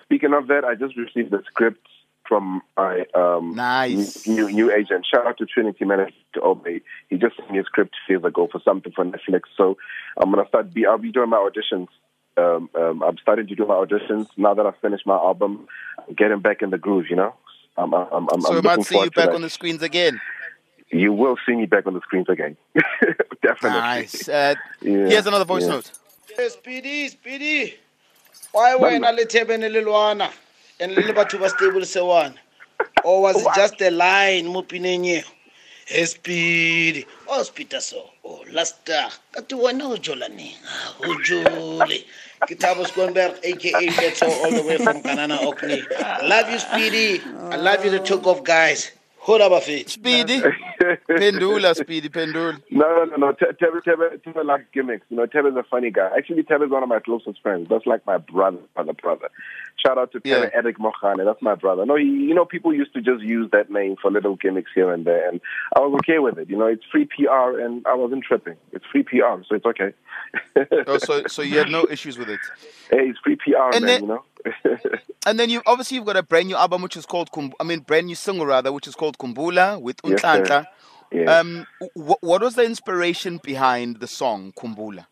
Speaking 0.05 0.33
of 0.33 0.47
that, 0.47 0.65
I 0.65 0.77
just 0.77 0.97
received 0.97 1.33
the 1.33 1.43
script 1.47 1.85
from 2.29 2.63
my 2.77 3.05
um, 3.15 3.55
Nice. 3.55 4.27
new, 4.27 4.51
new 4.51 4.73
agent. 4.73 5.07
Shout 5.11 5.27
out 5.27 5.39
to 5.39 5.47
Trinity 5.47 5.85
Manager 5.85 6.13
to 6.35 6.43
Obey. 6.43 6.81
He 7.09 7.17
just 7.17 7.37
sent 7.37 7.51
me 7.51 7.59
a 7.59 7.65
script 7.65 7.95
two 8.07 8.15
years 8.15 8.25
ago 8.25 8.49
for 8.51 8.61
something 8.65 8.93
for 8.93 9.05
Netflix. 9.05 9.43
So 9.57 9.77
I'm 10.17 10.31
gonna 10.31 10.47
start. 10.49 10.73
Be 10.73 10.87
I'll 10.87 10.99
be 10.99 11.13
doing 11.13 11.31
my 11.31 11.37
auditions. 11.37 11.89
Um, 12.37 12.69
um, 12.75 13.03
I'm 13.03 13.17
starting 13.19 13.47
to 13.47 13.55
do 13.55 13.65
my 13.67 13.75
auditions 13.75 14.27
now 14.37 14.55
that 14.55 14.67
I've 14.67 14.77
finished 14.83 15.07
my 15.07 15.15
album. 15.15 15.69
I'm 16.09 16.15
getting 16.15 16.41
back 16.41 16.63
in 16.63 16.71
the 16.71 16.79
groove. 16.79 17.07
You 17.11 17.17
know. 17.17 17.35
I'm, 17.77 17.93
I'm, 17.93 18.07
I'm, 18.13 18.29
I'm 18.33 18.41
so 18.41 18.51
we 18.51 18.57
looking 18.57 18.63
might 18.71 18.85
see 18.87 18.95
you 19.01 19.11
back 19.11 19.27
that. 19.31 19.35
on 19.35 19.43
the 19.43 19.51
screens 19.51 19.83
again. 19.83 20.21
You 20.91 21.13
will 21.13 21.37
see 21.45 21.57
me 21.57 21.67
back 21.67 21.87
on 21.87 21.95
the 21.95 22.01
screens 22.03 22.29
again. 22.29 22.57
Definitely. 23.43 23.81
Nice. 23.81 24.29
Uh, 24.29 24.55
Yeah, 24.81 25.09
Here's 25.09 25.27
another 25.27 25.45
voice 25.45 25.63
yeah. 25.63 25.69
note. 25.71 25.91
speedy 26.51 27.09
speedy 27.09 27.75
why 28.53 28.75
wena 28.77 29.13
le 29.15 29.25
thebene 29.27 29.69
le 29.73 29.83
lwana 29.83 30.31
and 30.81 30.95
le 30.95 31.03
le 31.03 31.13
batho 31.13 31.39
ba 31.39 31.49
stable 31.49 31.85
se 31.85 32.01
one 32.01 32.35
or 33.05 33.23
was 33.23 33.37
it 33.41 33.49
just 33.55 33.81
a 33.81 33.91
line 33.91 34.47
mo 34.47 34.63
pineng 34.63 35.07
eo 35.07 35.23
hey 35.87 36.05
speedy 36.05 37.07
oh 37.29 37.43
speeder 37.43 37.81
so 37.81 38.11
oh 38.25 38.43
last 38.53 38.81
star 38.83 39.11
ka 39.33 39.41
te 39.41 39.55
wena 39.55 39.85
o 39.93 39.97
jola 39.97 40.29
neng 40.29 40.57
Ah, 40.67 40.95
o 41.07 41.15
jole 41.23 41.99
ke 42.47 42.55
thabo 42.59 42.85
skonberg 42.85 43.39
aka 43.45 43.91
Beto, 44.01 44.29
all 44.29 44.53
the 44.53 44.63
way 44.63 44.79
from 44.79 45.03
kanana 45.03 45.39
orkney 45.47 45.87
love 46.23 46.51
you 46.51 46.59
speedy 46.59 47.23
i 47.53 47.57
love 47.57 47.85
you 47.85 47.91
the 47.91 48.01
took 48.01 48.27
off 48.27 48.43
guys 48.45 48.91
hola 49.19 49.49
bafethu 49.51 49.89
Speedy. 49.91 50.43
Pendula, 51.09 51.75
Speedy, 51.75 52.09
Pendula. 52.11 52.61
No, 52.71 52.87
no, 52.97 53.05
no, 53.05 53.17
no. 53.17 53.33
Te- 53.33 53.53
Tebe, 53.61 53.81
Tebe, 53.83 54.21
Tebe 54.23 54.45
likes 54.45 54.65
gimmicks. 54.75 55.07
You 55.09 55.17
know, 55.17 55.27
Tebe's 55.27 55.57
a 55.57 55.63
funny 55.63 55.91
guy. 55.91 56.11
Actually, 56.17 56.43
Tebe's 56.43 56.71
one 56.71 56.83
of 56.83 56.89
my 56.91 56.99
closest 56.99 57.41
friends. 57.41 57.69
That's 57.71 57.87
like 57.87 58.05
my 58.07 58.19
brother, 58.19 58.59
brother, 58.75 58.93
brother. 58.93 59.29
Shout 59.77 59.99
out 59.99 60.13
to 60.13 60.21
Tebe 60.21 60.27
Yeah. 60.31 60.51
Eric 60.55 60.79
Mokhane. 60.79 61.25
That's 61.25 61.43
my 61.43 61.55
brother. 61.55 61.85
No, 61.85 61.97
he, 61.97 62.05
you 62.05 62.35
know, 62.35 62.45
people 62.45 62.73
used 62.73 62.95
to 62.95 63.03
just 63.03 63.23
use 63.23 63.51
that 63.53 63.71
name 63.71 63.97
for 64.01 64.11
little 64.11 64.37
gimmicks 64.37 64.71
here 64.75 64.91
and 64.93 65.05
there, 65.05 65.29
and 65.29 65.41
I 65.77 65.81
was 65.81 65.95
okay 66.03 66.19
with 66.21 66.39
it. 66.39 66.49
You 66.49 66.57
know, 66.57 66.67
it's 66.67 66.85
free 66.91 67.05
PR, 67.07 67.59
and 67.61 67.85
I 67.87 67.95
wasn't 67.95 68.25
tripping. 68.25 68.57
It's 68.73 68.85
free 68.91 69.03
PR, 69.03 69.43
so 69.47 69.55
it's 69.57 69.67
okay. 69.67 69.93
Oh, 70.87 70.99
so, 70.99 71.23
so 71.27 71.43
you 71.43 71.59
had 71.59 71.69
no 71.71 71.87
issues 71.91 72.17
with 72.19 72.31
it. 72.31 72.41
hey, 72.91 73.09
it's 73.11 73.19
free 73.19 73.37
PR, 73.37 73.71
And 73.75 73.85
man. 73.85 73.87
then- 73.87 74.01
you 74.03 74.07
know. 74.09 74.25
And 75.27 75.41
then 75.41 75.49
you 75.49 75.63
obviously 75.65 75.97
you've 75.97 76.05
got 76.05 76.19
a 76.19 76.23
brand 76.23 76.49
new 76.49 76.57
album 76.57 76.83
which 76.83 76.99
is 76.99 77.07
called 77.07 77.31
Kum- 77.33 77.55
I 77.59 77.65
mean 77.65 77.81
brand 77.81 78.07
new 78.09 78.15
single 78.15 78.45
rather 78.45 78.71
which 78.73 78.87
is 78.87 78.95
called 78.95 79.17
Khumbula 79.17 79.81
with 79.81 79.97
Yes, 80.05 80.21
sir. 80.21 80.67
Yeah. 81.11 81.39
um 81.39 81.67
wh- 81.97 82.23
what 82.23 82.43
was 82.43 82.55
the 82.55 82.63
inspiration 82.65 83.41
behind 83.43 84.01
the 84.01 84.07
song 84.07 84.53
Khumbula? 84.55 85.07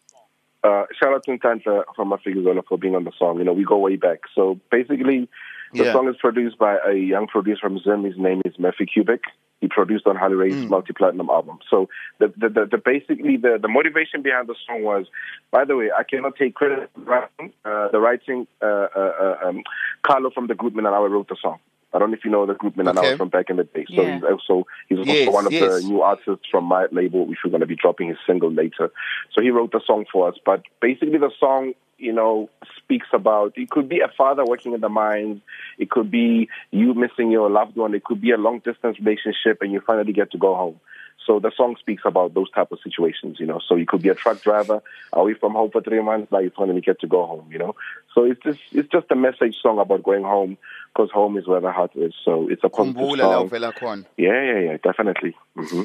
Uh, 0.64 0.84
shout 1.00 1.12
out 1.12 1.24
to 1.24 1.32
Nhlanhla 1.36 1.84
from 1.96 2.10
Mafikizolo 2.10 2.62
for 2.68 2.78
being 2.78 2.94
on 2.94 3.04
the 3.04 3.12
song. 3.18 3.38
You 3.38 3.44
know, 3.44 3.52
we 3.52 3.64
go 3.64 3.78
way 3.78 3.96
back. 3.96 4.20
So 4.34 4.60
basically, 4.70 5.28
the 5.74 5.84
Yeah. 5.84 5.92
song 5.92 6.08
is 6.08 6.16
produced 6.16 6.58
by 6.58 6.78
a 6.86 6.92
young 6.94 7.26
producer 7.26 7.60
from 7.62 7.78
Zim. 7.80 8.04
His 8.04 8.16
name 8.16 8.42
is 8.44 8.58
Murphy 8.58 8.86
Cubic. 8.86 9.24
He 9.60 9.68
produced 9.68 10.06
on 10.08 10.16
Harley 10.16 10.34
Ray's 10.34 10.68
multi-platinum 10.68 11.30
album. 11.30 11.60
So 11.70 11.88
the, 12.18 12.32
the, 12.36 12.48
the, 12.48 12.66
the 12.72 12.78
basically 12.78 13.36
the, 13.36 13.58
the 13.62 13.68
motivation 13.68 14.20
behind 14.20 14.48
the 14.48 14.56
song 14.66 14.82
was, 14.82 15.06
by 15.52 15.64
the 15.64 15.76
way, 15.76 15.90
I 15.96 16.02
cannot 16.02 16.36
take 16.36 16.54
credit 16.56 16.90
for 16.92 17.00
the 17.00 17.06
writing. 17.06 17.52
Uh, 17.64 17.88
the 17.92 18.00
writing, 18.00 18.46
uh, 18.60 18.66
uh, 18.66 19.12
uh, 19.42 19.48
um, 19.48 19.62
Carlo 20.02 20.30
from 20.30 20.48
the 20.48 20.54
group 20.54 20.74
I 20.76 20.80
wrote 20.82 21.28
the 21.28 21.36
song. 21.40 21.58
I 21.94 21.98
don't 21.98 22.10
know 22.10 22.16
if 22.16 22.24
you 22.24 22.30
know 22.30 22.46
the 22.46 22.54
group 22.54 22.74
Minanawa 22.76 23.04
Okay. 23.04 23.16
from 23.16 23.28
back 23.28 23.50
in 23.50 23.56
the 23.56 23.64
day. 23.64 23.84
So 23.94 24.02
Yeah. 24.02 24.14
he's 24.14 24.24
also 24.24 24.66
he's 24.88 24.98
also 24.98 25.12
Yes, 25.12 25.32
one 25.32 25.46
of 25.46 25.52
yes. 25.52 25.60
the 25.60 25.80
new 25.80 26.00
artists 26.02 26.46
from 26.50 26.64
my 26.64 26.86
label, 26.90 27.26
which 27.26 27.38
we're 27.44 27.50
going 27.50 27.60
to 27.60 27.66
be 27.66 27.76
dropping 27.76 28.08
his 28.08 28.18
single 28.26 28.50
later. 28.50 28.90
So 29.32 29.42
he 29.42 29.50
wrote 29.50 29.72
the 29.72 29.80
song 29.86 30.06
for 30.12 30.28
us. 30.28 30.36
But 30.44 30.62
basically, 30.80 31.18
the 31.18 31.30
song, 31.38 31.74
you 31.98 32.12
know, 32.12 32.48
speaks 32.78 33.06
about 33.12 33.52
it 33.56 33.70
could 33.70 33.88
be 33.88 34.00
a 34.00 34.08
father 34.16 34.44
working 34.44 34.72
in 34.72 34.80
the 34.80 34.88
mines, 34.88 35.40
it 35.78 35.90
could 35.90 36.10
be 36.10 36.48
you 36.70 36.94
missing 36.94 37.30
your 37.30 37.50
loved 37.50 37.76
one, 37.76 37.94
it 37.94 38.04
could 38.04 38.20
be 38.20 38.30
a 38.32 38.36
long 38.38 38.58
distance 38.60 38.98
relationship, 38.98 39.58
and 39.60 39.72
you 39.72 39.80
finally 39.86 40.12
get 40.12 40.32
to 40.32 40.38
go 40.38 40.54
home. 40.54 40.80
So 41.26 41.38
the 41.40 41.52
song 41.56 41.76
speaks 41.78 42.02
about 42.04 42.34
those 42.34 42.50
type 42.50 42.72
of 42.72 42.78
situations, 42.82 43.38
you 43.38 43.46
know. 43.46 43.60
So 43.66 43.76
you 43.76 43.86
could 43.86 44.02
be 44.02 44.08
a 44.08 44.14
truck 44.14 44.42
driver, 44.42 44.82
away 45.12 45.34
from 45.34 45.52
home 45.52 45.70
for 45.70 45.80
three 45.80 46.02
months, 46.02 46.30
now 46.32 46.38
you 46.40 46.50
finally 46.56 46.80
get 46.80 47.00
to 47.00 47.06
go 47.06 47.26
home, 47.26 47.48
you 47.50 47.58
know. 47.58 47.74
So 48.14 48.24
it's 48.24 48.42
just 48.42 48.60
it's 48.72 48.90
just 48.90 49.06
a 49.10 49.16
message 49.16 49.56
song 49.62 49.78
about 49.78 50.02
going 50.02 50.24
home, 50.24 50.58
because 50.92 51.10
home 51.10 51.36
is 51.36 51.46
where 51.46 51.60
the 51.60 51.72
heart 51.72 51.92
is. 51.94 52.14
So 52.24 52.48
it's 52.50 52.64
a 52.64 52.68
Khumbula 52.68 53.18
la 53.18 53.48
song. 53.48 54.04
Yeah, 54.16 54.42
yeah, 54.42 54.60
yeah, 54.60 54.76
definitely. 54.82 55.34
hmm 55.56 55.82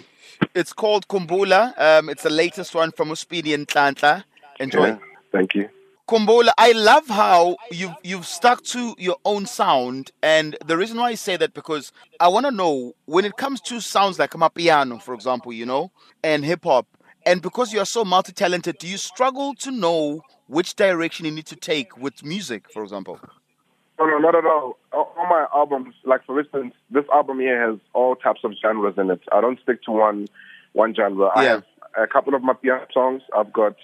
It's 0.56 0.74
called 0.74 1.08
Khumbula. 1.08 1.74
Um 1.78 2.10
it's 2.10 2.24
the 2.24 2.30
latest 2.30 2.74
one 2.76 2.92
from 2.92 3.10
Uspidi 3.10 3.54
and 3.54 3.68
Nhlanhla. 3.68 4.24
Enjoy. 4.60 4.88
Yeah, 4.88 4.98
thank 5.32 5.56
you. 5.56 5.70
Khumbula, 6.08 6.52
I 6.58 6.72
love 6.72 7.06
how 7.10 7.58
you've 7.70 7.94
you've 8.02 8.26
stuck 8.26 8.64
to 8.64 8.96
your 8.98 9.18
own 9.26 9.46
sound, 9.46 10.12
and 10.24 10.56
the 10.66 10.78
reason 10.78 10.98
why 10.98 11.10
I 11.10 11.16
say 11.16 11.36
that 11.36 11.54
because 11.54 11.92
I 12.22 12.30
want 12.30 12.46
to 12.46 12.52
know 12.52 12.94
when 13.08 13.26
it 13.26 13.36
comes 13.36 13.60
to 13.62 13.82
sounds 13.82 14.18
like 14.18 14.32
Amapiano, 14.32 15.02
for 15.02 15.14
example, 15.14 15.52
you 15.52 15.66
know, 15.66 15.92
and 16.24 16.46
hip 16.46 16.64
hop, 16.64 16.88
and 17.26 17.42
because 17.42 17.74
you 17.74 17.82
are 17.82 17.86
so 17.86 18.06
multi-talented, 18.06 18.78
do 18.78 18.88
you 18.88 18.96
struggle 18.98 19.54
to 19.56 19.70
know 19.70 20.22
which 20.48 20.78
direction 20.78 21.26
you 21.26 21.32
need 21.34 21.46
to 21.48 21.58
take 21.58 21.98
with 21.98 22.24
music, 22.24 22.72
for 22.72 22.84
example? 22.84 23.20
No, 24.00 24.06
no, 24.06 24.18
not 24.18 24.34
at 24.34 24.46
all. 24.46 24.78
All 24.94 25.14
all 25.18 25.28
my 25.28 25.46
albums, 25.54 25.94
like 26.06 26.26
for 26.26 26.40
instance, 26.40 26.74
this 26.90 27.04
album 27.14 27.42
here 27.42 27.70
has 27.70 27.80
all 27.92 28.16
types 28.16 28.46
of 28.46 28.54
genres 28.62 28.94
in 28.98 29.12
it. 29.12 29.20
I 29.34 29.42
don't 29.42 29.60
stick 29.60 29.84
to 29.84 29.92
one 29.92 30.30
one 30.72 30.96
genre. 30.96 31.32
I 31.36 31.44
have 31.44 31.66
a 31.98 32.08
couple 32.08 32.34
of 32.34 32.44
my 32.44 32.54
piano 32.54 32.88
songs. 32.94 33.24
I've 33.36 33.52
got 33.52 33.76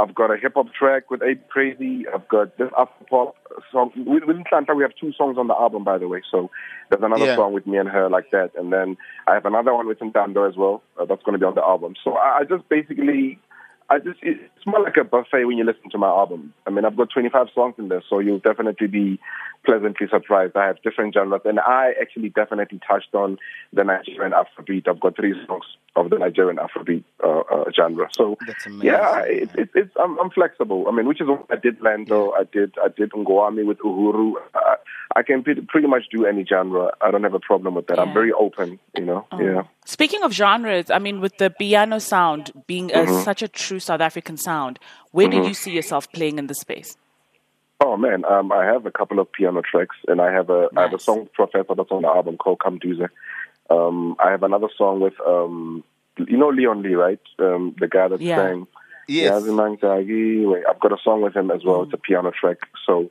I've 0.00 0.14
got 0.14 0.30
a 0.30 0.36
hip 0.36 0.52
hop 0.54 0.66
track 0.72 1.10
with 1.10 1.22
Ape 1.22 1.48
Crazy. 1.48 2.06
I've 2.12 2.28
got 2.28 2.56
this 2.56 2.70
Afro 2.78 3.06
pop 3.10 3.36
song. 3.72 3.90
With, 3.96 4.24
with 4.24 4.36
Atlanta, 4.38 4.74
we 4.74 4.82
have 4.82 4.92
two 5.00 5.12
songs 5.12 5.36
on 5.38 5.48
the 5.48 5.54
album, 5.54 5.82
by 5.82 5.98
the 5.98 6.06
way. 6.06 6.22
So 6.30 6.50
there's 6.90 7.02
another 7.02 7.24
Yeah. 7.26 7.36
song 7.36 7.52
with 7.52 7.66
me 7.66 7.78
and 7.78 7.88
her 7.88 8.08
like 8.08 8.30
that. 8.30 8.50
And 8.56 8.72
then 8.72 8.96
I 9.26 9.34
have 9.34 9.44
another 9.44 9.74
one 9.74 9.88
with 9.88 9.98
Ntando 9.98 10.48
as 10.48 10.56
well. 10.56 10.82
Uh, 11.00 11.04
that's 11.04 11.22
going 11.24 11.32
to 11.32 11.38
be 11.38 11.44
on 11.44 11.54
the 11.56 11.64
album. 11.64 11.94
So 12.04 12.14
I, 12.14 12.38
I 12.38 12.44
just 12.44 12.68
basically, 12.68 13.40
I 13.90 13.98
just, 13.98 14.18
it's 14.22 14.66
more 14.66 14.82
like 14.82 14.98
a 14.98 15.04
buffet 15.04 15.46
when 15.46 15.56
you 15.56 15.64
listen 15.64 15.90
to 15.90 15.98
my 15.98 16.08
album. 16.08 16.52
I 16.66 16.70
mean, 16.70 16.84
I've 16.84 16.96
got 16.96 17.08
25 17.10 17.48
songs 17.54 17.74
in 17.78 17.88
there, 17.88 18.02
so 18.08 18.18
you'll 18.18 18.38
definitely 18.38 18.86
be 18.86 19.18
pleasantly 19.64 20.06
surprised. 20.10 20.56
I 20.56 20.66
have 20.66 20.82
different 20.82 21.14
genres, 21.14 21.40
and 21.46 21.58
I 21.58 21.94
actually 22.00 22.28
definitely 22.28 22.80
touched 22.86 23.14
on 23.14 23.38
the 23.72 23.84
Nigerian 23.84 24.32
Afrobeat. 24.32 24.88
I've 24.88 25.00
got 25.00 25.16
three 25.16 25.34
songs 25.46 25.64
of 25.96 26.10
the 26.10 26.18
Nigerian 26.18 26.58
Afrobeat 26.58 27.04
uh, 27.24 27.40
uh, 27.40 27.64
genre. 27.74 28.08
So 28.12 28.36
That's 28.46 28.66
amazing. 28.66 28.86
yeah, 28.86 29.22
it's 29.24 29.52
it's 29.56 29.72
it's 29.74 29.90
I'm, 29.98 30.18
I'm 30.18 30.30
flexible. 30.30 30.86
I 30.88 30.92
mean, 30.92 31.06
which 31.06 31.20
is 31.20 31.28
what 31.28 31.46
I 31.50 31.56
did 31.56 31.80
Lento, 31.80 32.32
I 32.32 32.44
did 32.44 32.74
I 32.82 32.88
did 32.88 33.10
Ngwami 33.10 33.66
with 33.66 33.78
Uhuru. 33.78 34.34
I, 34.54 34.76
I 35.16 35.22
can 35.22 35.42
pretty, 35.42 35.62
pretty 35.62 35.88
much 35.88 36.04
do 36.10 36.26
any 36.26 36.44
genre. 36.44 36.92
I 37.00 37.10
don't 37.10 37.22
have 37.22 37.34
a 37.34 37.40
problem 37.40 37.74
with 37.74 37.86
that. 37.88 37.96
Yeah. 37.96 38.04
I'm 38.04 38.12
very 38.12 38.32
open. 38.32 38.78
You 38.96 39.04
know, 39.04 39.26
yeah. 39.38 39.62
Speaking 39.84 40.22
of 40.22 40.32
genres, 40.32 40.90
I 40.90 40.98
mean, 40.98 41.20
with 41.20 41.38
the 41.38 41.50
piano 41.50 41.98
sound 41.98 42.52
being 42.66 42.92
a, 42.94 43.22
such 43.22 43.42
a 43.42 43.48
true 43.48 43.78
South 43.80 44.00
African 44.00 44.36
sound, 44.36 44.78
where 45.12 45.28
do 45.28 45.38
you 45.38 45.54
see 45.54 45.70
yourself 45.70 46.12
playing 46.12 46.38
in 46.38 46.46
the 46.46 46.54
space? 46.54 46.96
Oh 47.80 47.96
man, 47.96 48.24
um, 48.24 48.50
I 48.52 48.64
have 48.64 48.86
a 48.86 48.90
couple 48.90 49.20
of 49.20 49.30
piano 49.30 49.62
tracks, 49.62 49.96
and 50.08 50.20
I 50.20 50.32
have 50.32 50.50
a 50.50 50.68
I 50.76 50.82
have 50.82 50.94
a 50.94 50.98
song 50.98 51.28
Professor 51.32 51.74
that's 51.76 51.90
on 51.92 52.02
the 52.02 52.08
album 52.08 52.36
called 52.36 52.58
Come 52.58 52.78
Duze. 52.80 53.08
Um, 53.70 54.16
I 54.18 54.30
have 54.30 54.42
another 54.42 54.68
song 54.76 55.00
with 55.00 55.14
um, 55.26 55.84
you 56.16 56.36
know 56.36 56.48
Leon 56.48 56.82
Lee, 56.82 56.94
right? 56.94 57.20
Um, 57.38 57.76
the 57.78 57.86
guy 57.86 58.08
that 58.08 58.20
Yeah. 58.20 58.36
sang 58.36 58.66
Yes. 59.06 59.42
Yazi 59.42 59.48
Mangtagi. 59.48 60.50
Wait, 60.50 60.64
I've 60.68 60.80
got 60.80 60.92
a 60.92 60.98
song 61.02 61.22
with 61.22 61.34
him 61.34 61.50
as 61.50 61.64
well. 61.64 61.82
It's 61.84 61.94
a 61.94 61.96
piano 61.96 62.30
track. 62.30 62.58
So, 62.84 63.08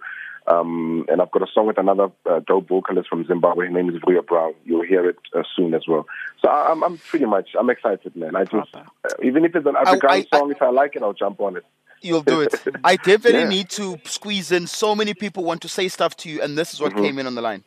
um, 0.47 1.05
and 1.09 1.21
I've 1.21 1.31
got 1.31 1.41
a 1.43 1.47
song 1.53 1.67
with 1.67 1.77
another 1.77 2.09
uh, 2.29 2.39
dope 2.47 2.67
vocalist 2.69 3.09
from 3.09 3.25
Zimbabwe. 3.25 3.65
His 3.67 3.73
name 3.75 3.89
is 3.89 3.95
Vuya 4.01 4.25
Brown. 4.25 4.53
You'll 4.65 4.85
hear 4.85 5.07
it 5.09 5.17
uh, 5.35 5.43
soon 5.55 5.73
as 5.73 5.87
well. 5.87 6.05
So 6.41 6.49
I, 6.49 6.71
I'm, 6.71 6.83
I'm 6.83 6.97
pretty 6.97 7.25
much, 7.25 7.49
I'm 7.59 7.69
excited, 7.69 8.15
man. 8.15 8.35
I 8.35 8.43
just, 8.45 8.73
uh, 8.75 8.83
even 9.23 9.43
if 9.45 9.55
it's 9.55 9.65
an 9.67 9.75
African 9.75 10.09
I- 10.09 10.25
I- 10.31 10.37
song, 10.37 10.51
if 10.51 10.61
I 10.61 10.69
like 10.69 10.95
it, 10.95 11.03
I'll 11.03 11.13
jump 11.13 11.39
on 11.41 11.57
it. 11.57 11.65
You'll 12.01 12.21
do 12.21 12.41
it. 12.41 12.53
I 12.83 12.95
definitely 12.95 13.41
Yeah. 13.41 13.49
need 13.49 13.69
to 13.71 13.97
squeeze 14.05 14.51
in. 14.51 14.67
So 14.67 14.95
many 14.95 15.13
people 15.15 15.43
want 15.43 15.61
to 15.63 15.67
say 15.67 15.87
stuff 15.87 16.15
to 16.17 16.29
you, 16.29 16.41
and 16.41 16.57
this 16.57 16.73
is 16.73 16.79
what 16.79 16.95
came 16.95 17.17
in 17.19 17.25
on 17.27 17.35
the 17.35 17.41
line. 17.41 17.63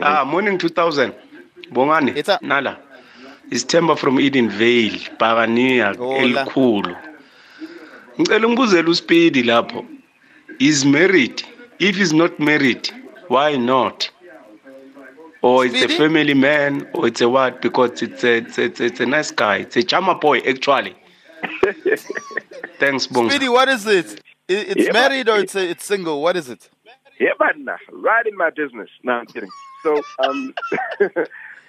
Ah, 0.00 0.24
morning 0.24 0.58
2000. 0.58 1.14
Bongani. 1.72 2.16
It's 2.16 2.28
a- 2.28 2.38
Nala. 2.42 2.78
It's 3.50 3.64
Temba 3.64 3.98
from 3.98 4.18
Edenvale, 4.18 4.98
Pagania, 5.18 5.96
Hola. 5.96 6.44
Elikhulu. 6.44 6.96
Ngicela 8.18 8.48
ngibuzele 8.48 8.88
uSpeedy 8.88 9.42
lapho. 9.42 9.84
Is 10.58 10.84
married. 10.84 11.42
If 11.80 11.96
he's 11.96 12.12
not 12.12 12.38
married, 12.38 12.90
why 13.28 13.56
not? 13.56 14.10
Or 15.42 15.64
it's 15.64 15.76
Speedy? 15.76 15.94
a 15.94 15.98
family 15.98 16.34
man, 16.34 16.86
or 16.92 17.06
it's 17.06 17.22
a 17.22 17.28
what? 17.28 17.62
Because 17.62 18.02
it's 18.02 18.22
a, 18.22 18.36
it's 18.36 18.58
a, 18.58 18.64
it's 18.64 18.80
a, 18.80 18.84
it's 18.84 19.00
a 19.00 19.06
nice 19.06 19.30
guy. 19.30 19.56
It's 19.56 19.76
a 19.76 19.82
charmer 19.82 20.14
boy, 20.14 20.40
actually. 20.40 20.94
Thanks, 22.78 23.06
Bonga. 23.06 23.30
Speedy, 23.30 23.48
what 23.48 23.68
is 23.70 23.86
it? 23.86 24.20
It's 24.46 24.86
Yeah, 24.86 24.92
married 24.92 25.28
or 25.28 25.38
it's 25.38 25.54
it's 25.54 25.84
single? 25.84 26.20
What 26.20 26.36
is 26.36 26.50
it? 26.50 26.68
Yeah, 27.18 27.30
man, 27.40 27.64
nah, 27.64 27.76
right 27.92 28.26
in 28.26 28.36
my 28.36 28.50
business. 28.50 28.90
No, 29.02 29.12
I'm 29.12 29.26
kidding. 29.26 29.48
So, 29.82 30.02
um, 30.18 30.54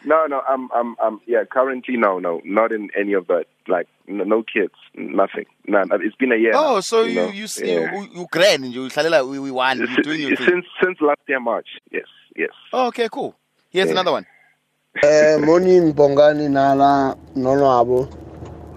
no, 0.03 0.25
no, 0.27 0.41
I'm, 0.47 0.69
I'm, 0.73 0.95
I'm, 1.01 1.21
yeah, 1.27 1.43
currently, 1.49 1.97
no, 1.97 2.19
no, 2.19 2.41
not 2.43 2.71
in 2.71 2.89
any 2.99 3.13
of 3.13 3.27
that. 3.27 3.45
Like, 3.67 3.87
no, 4.07 4.23
no 4.23 4.43
kids, 4.43 4.73
nothing. 4.95 5.45
None. 5.67 5.89
It's 6.01 6.15
been 6.15 6.31
a 6.31 6.35
year. 6.35 6.51
Oh, 6.55 6.75
now, 6.75 6.79
so 6.81 7.03
you 7.03 7.15
know? 7.15 7.27
you 7.29 7.47
see 7.47 7.73
Yeah. 7.73 7.93
you 7.93 8.09
you 8.13 8.27
grand 8.31 8.63
and 8.63 8.73
you 8.73 8.87
Hlalela, 8.87 9.27
we 9.29 9.37
we 9.39 9.51
won. 9.51 9.77
You're 9.77 10.03
doing 10.03 10.35
since 10.35 10.65
since 10.83 10.99
last 10.99 11.19
year 11.27 11.39
March. 11.39 11.67
Yes, 11.91 12.05
yes. 12.35 12.49
Oh, 12.73 12.87
okay, 12.87 13.07
cool. 13.11 13.35
Here's 13.69 13.87
Yeah. 13.87 13.91
another 13.93 14.11
one. 14.11 14.25
Uh, 15.03 15.37
morning 15.39 15.93
Bongani 15.93 16.49
Nala 16.49 17.15
Nonwabo 17.35 18.09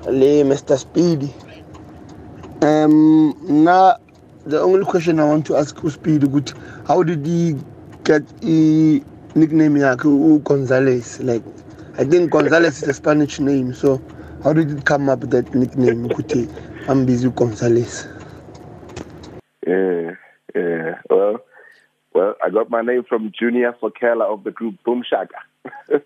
Le 0.06 0.44
Mr. 0.44 0.78
Speedy. 0.78 1.32
Um 2.62 3.34
na 3.64 3.96
the 4.46 4.60
only 4.60 4.84
question 4.84 5.18
I 5.18 5.24
want 5.24 5.46
to 5.46 5.56
ask 5.56 5.82
you 5.82 5.90
Speedy 5.90 6.28
good 6.28 6.52
how 6.87 7.02
did 7.02 7.24
he 7.26 7.56
get 8.04 8.22
a 8.44 9.02
nickname 9.35 9.81
yakhe 9.81 10.09
u 10.09 10.38
Gonzalez 10.38 11.20
like 11.20 11.44
I 11.99 12.05
think 12.05 12.31
Gonzalez 12.31 12.83
is 12.83 12.88
a 12.88 12.94
Spanish 12.94 13.40
name 13.40 13.73
so 13.75 14.01
how 14.42 14.53
did 14.53 14.70
it 14.70 14.85
come 14.85 15.09
up 15.09 15.20
with 15.20 15.31
that 15.31 15.55
nickname 15.55 16.09
ukuthi 16.09 16.49
I'm 16.88 17.07
busy 17.07 17.31
Gonzalez 17.31 18.07
Yeah, 19.66 20.16
yeah. 20.55 20.99
Well, 21.09 21.38
well, 22.14 22.35
I 22.44 22.51
got 22.51 22.70
my 22.70 22.83
name 22.83 23.05
from 23.09 23.33
Junior 23.38 23.75
Sokhela 23.81 24.33
of 24.33 24.44
the 24.44 24.51
group 24.51 24.77
Boom 24.85 25.03
Shaka. 25.09 25.38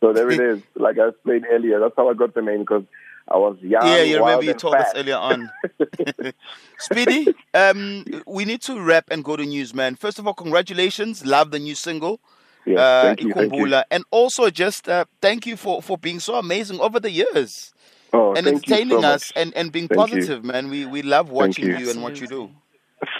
so 0.00 0.12
there 0.12 0.30
it 0.30 0.40
is. 0.56 0.62
Like 0.76 0.98
I 0.98 1.08
explained 1.08 1.46
earlier, 1.50 1.80
that's 1.80 1.94
how 1.96 2.08
I 2.08 2.14
got 2.14 2.34
the 2.34 2.42
name 2.42 2.60
because 2.60 2.84
I 3.30 3.36
was 3.36 3.56
young. 3.60 3.86
yeah, 3.86 4.02
you 4.02 4.18
remember 4.18 4.44
you 4.44 4.50
and 4.50 4.60
told 4.60 4.74
us 4.74 4.92
earlier 4.94 5.16
on. 5.16 5.50
Speedy, 6.78 7.34
um, 7.54 8.04
we 8.26 8.44
need 8.44 8.60
to 8.62 8.80
wrap 8.80 9.04
and 9.10 9.22
go 9.24 9.36
to 9.36 9.44
news, 9.44 9.72
man. 9.72 9.94
First 9.94 10.18
of 10.18 10.26
all, 10.26 10.34
congratulations. 10.34 11.24
Love 11.24 11.50
the 11.50 11.58
new 11.58 11.74
single. 11.74 12.20
Yeah, 12.66 12.80
uh, 12.80 13.02
thank 13.06 13.22
you, 13.22 13.32
thank 13.32 13.54
you. 13.56 13.64
Ikumbula. 13.64 13.84
And 13.90 14.04
also 14.10 14.50
just 14.50 14.88
uh, 14.88 15.04
thank 15.22 15.46
you 15.46 15.56
for, 15.56 15.80
for 15.80 15.96
being 15.96 16.20
so 16.20 16.34
amazing 16.34 16.80
over 16.80 16.98
the 17.00 17.10
years 17.10 17.72
Oh, 18.12 18.34
and 18.34 18.46
entertaining 18.46 19.02
so 19.02 19.08
us 19.08 19.32
and, 19.36 19.54
and 19.54 19.70
being 19.70 19.86
Thank 19.88 20.12
you. 20.12 20.18
positive, 20.18 20.44
man. 20.44 20.68
We 20.68 20.84
we 20.86 21.02
love 21.02 21.30
watching 21.30 21.66
you. 21.66 21.78
you. 21.78 21.90
and 21.90 22.02
what 22.02 22.20
you 22.20 22.26
do. 22.26 22.50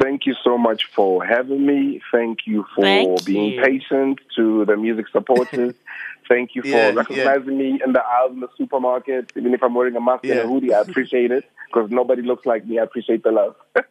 Thank 0.00 0.26
you 0.26 0.34
so 0.44 0.58
much 0.58 0.82
for 0.94 1.24
having 1.24 1.66
me. 1.66 2.00
Thank 2.12 2.40
you 2.46 2.66
for 2.74 2.84
Thank 2.84 3.24
being 3.24 3.54
you. 3.54 3.62
patient 3.62 4.20
to 4.36 4.64
the 4.66 4.76
music 4.76 5.06
supporters. 5.10 5.74
Thank 6.28 6.54
you 6.54 6.62
for 6.62 6.68
Yeah, 6.68 6.90
recognizing 6.92 7.58
me 7.58 7.80
in 7.84 7.92
the 7.92 8.00
aisle 8.00 8.30
in 8.32 8.40
the 8.40 8.48
supermarket. 8.56 9.30
Even 9.36 9.54
if 9.54 9.62
I'm 9.62 9.74
wearing 9.74 9.96
a 9.96 10.00
mask 10.00 10.24
and 10.28 10.38
a 10.38 10.46
hoodie, 10.46 10.72
I 10.72 10.80
appreciate 10.80 11.30
it 11.30 11.44
because 11.72 11.90
nobody 11.90 12.22
looks 12.22 12.44
like 12.46 12.66
me. 12.66 12.78
I 12.78 12.82
appreciate 12.82 13.22
the 13.24 13.32
love. 13.32 13.56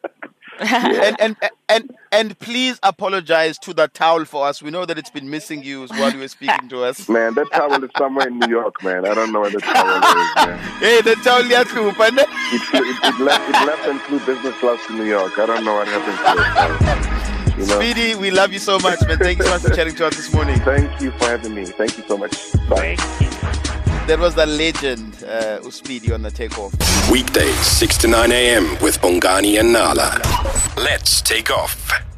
And, 0.60 1.20
and 1.20 1.36
and 1.68 1.96
and 2.12 2.38
please 2.38 2.78
apologize 2.82 3.58
to 3.60 3.72
the 3.72 3.88
towel 3.88 4.24
for 4.24 4.46
us. 4.46 4.62
We 4.62 4.70
know 4.70 4.84
that 4.84 4.98
it's 4.98 5.10
been 5.10 5.30
missing 5.30 5.62
you 5.62 5.86
while 5.86 6.12
you 6.12 6.18
were 6.18 6.28
speaking 6.28 6.68
to 6.68 6.84
us. 6.84 7.08
Man, 7.08 7.34
that 7.34 7.50
towel 7.52 7.82
is 7.82 7.90
somewhere 7.96 8.28
in 8.28 8.38
New 8.38 8.48
York, 8.48 8.82
man. 8.82 9.06
I 9.06 9.14
don't 9.14 9.32
know 9.32 9.40
where 9.40 9.50
the 9.50 9.60
towel 9.60 9.96
is, 9.96 10.46
man. 10.46 10.58
Hey, 10.78 11.00
the 11.02 11.14
towel 11.16 11.42
yakupa, 11.42 12.12
ne? 12.12 12.22
It, 12.22 12.62
it, 12.74 13.04
it, 13.04 13.20
left, 13.20 13.48
it 13.48 13.66
left 13.66 13.88
and 13.88 14.00
flew 14.02 14.18
business 14.20 14.56
class 14.58 14.86
to 14.86 14.94
New 14.94 15.04
York. 15.04 15.38
I 15.38 15.46
don't 15.46 15.64
know 15.64 15.74
what 15.74 15.88
happened 15.88 16.18
to 16.18 17.56
it. 17.56 17.60
You 17.60 17.66
know? 17.66 17.80
Speedy, 17.80 18.14
we 18.14 18.30
love 18.30 18.52
you 18.52 18.58
so 18.58 18.78
much, 18.78 19.00
man. 19.06 19.18
Thank 19.18 19.38
you 19.38 19.44
so 19.44 19.50
much 19.50 19.62
for 19.62 19.70
chatting 19.70 19.94
to 19.96 20.06
us 20.06 20.16
this 20.16 20.32
morning. 20.32 20.58
Thank 20.60 21.00
you 21.00 21.10
for 21.12 21.24
having 21.26 21.54
me. 21.54 21.66
Thank 21.66 21.98
you 21.98 22.04
so 22.06 22.16
much. 22.16 22.52
Bye. 22.68 23.66
That 24.10 24.18
was 24.18 24.34
the 24.34 24.44
legend, 24.44 25.22
uh, 25.22 25.60
Uspidi 25.60 26.12
on 26.12 26.22
the 26.22 26.32
takeoff. 26.32 26.72
Weekdays, 27.12 27.54
6 27.54 27.96
to 27.98 28.08
9 28.08 28.32
a.m. 28.32 28.76
with 28.82 29.00
Bongani 29.00 29.60
and 29.60 29.72
Nala. 29.72 30.20
Let's 30.76 31.22
take 31.22 31.48
off. 31.48 32.09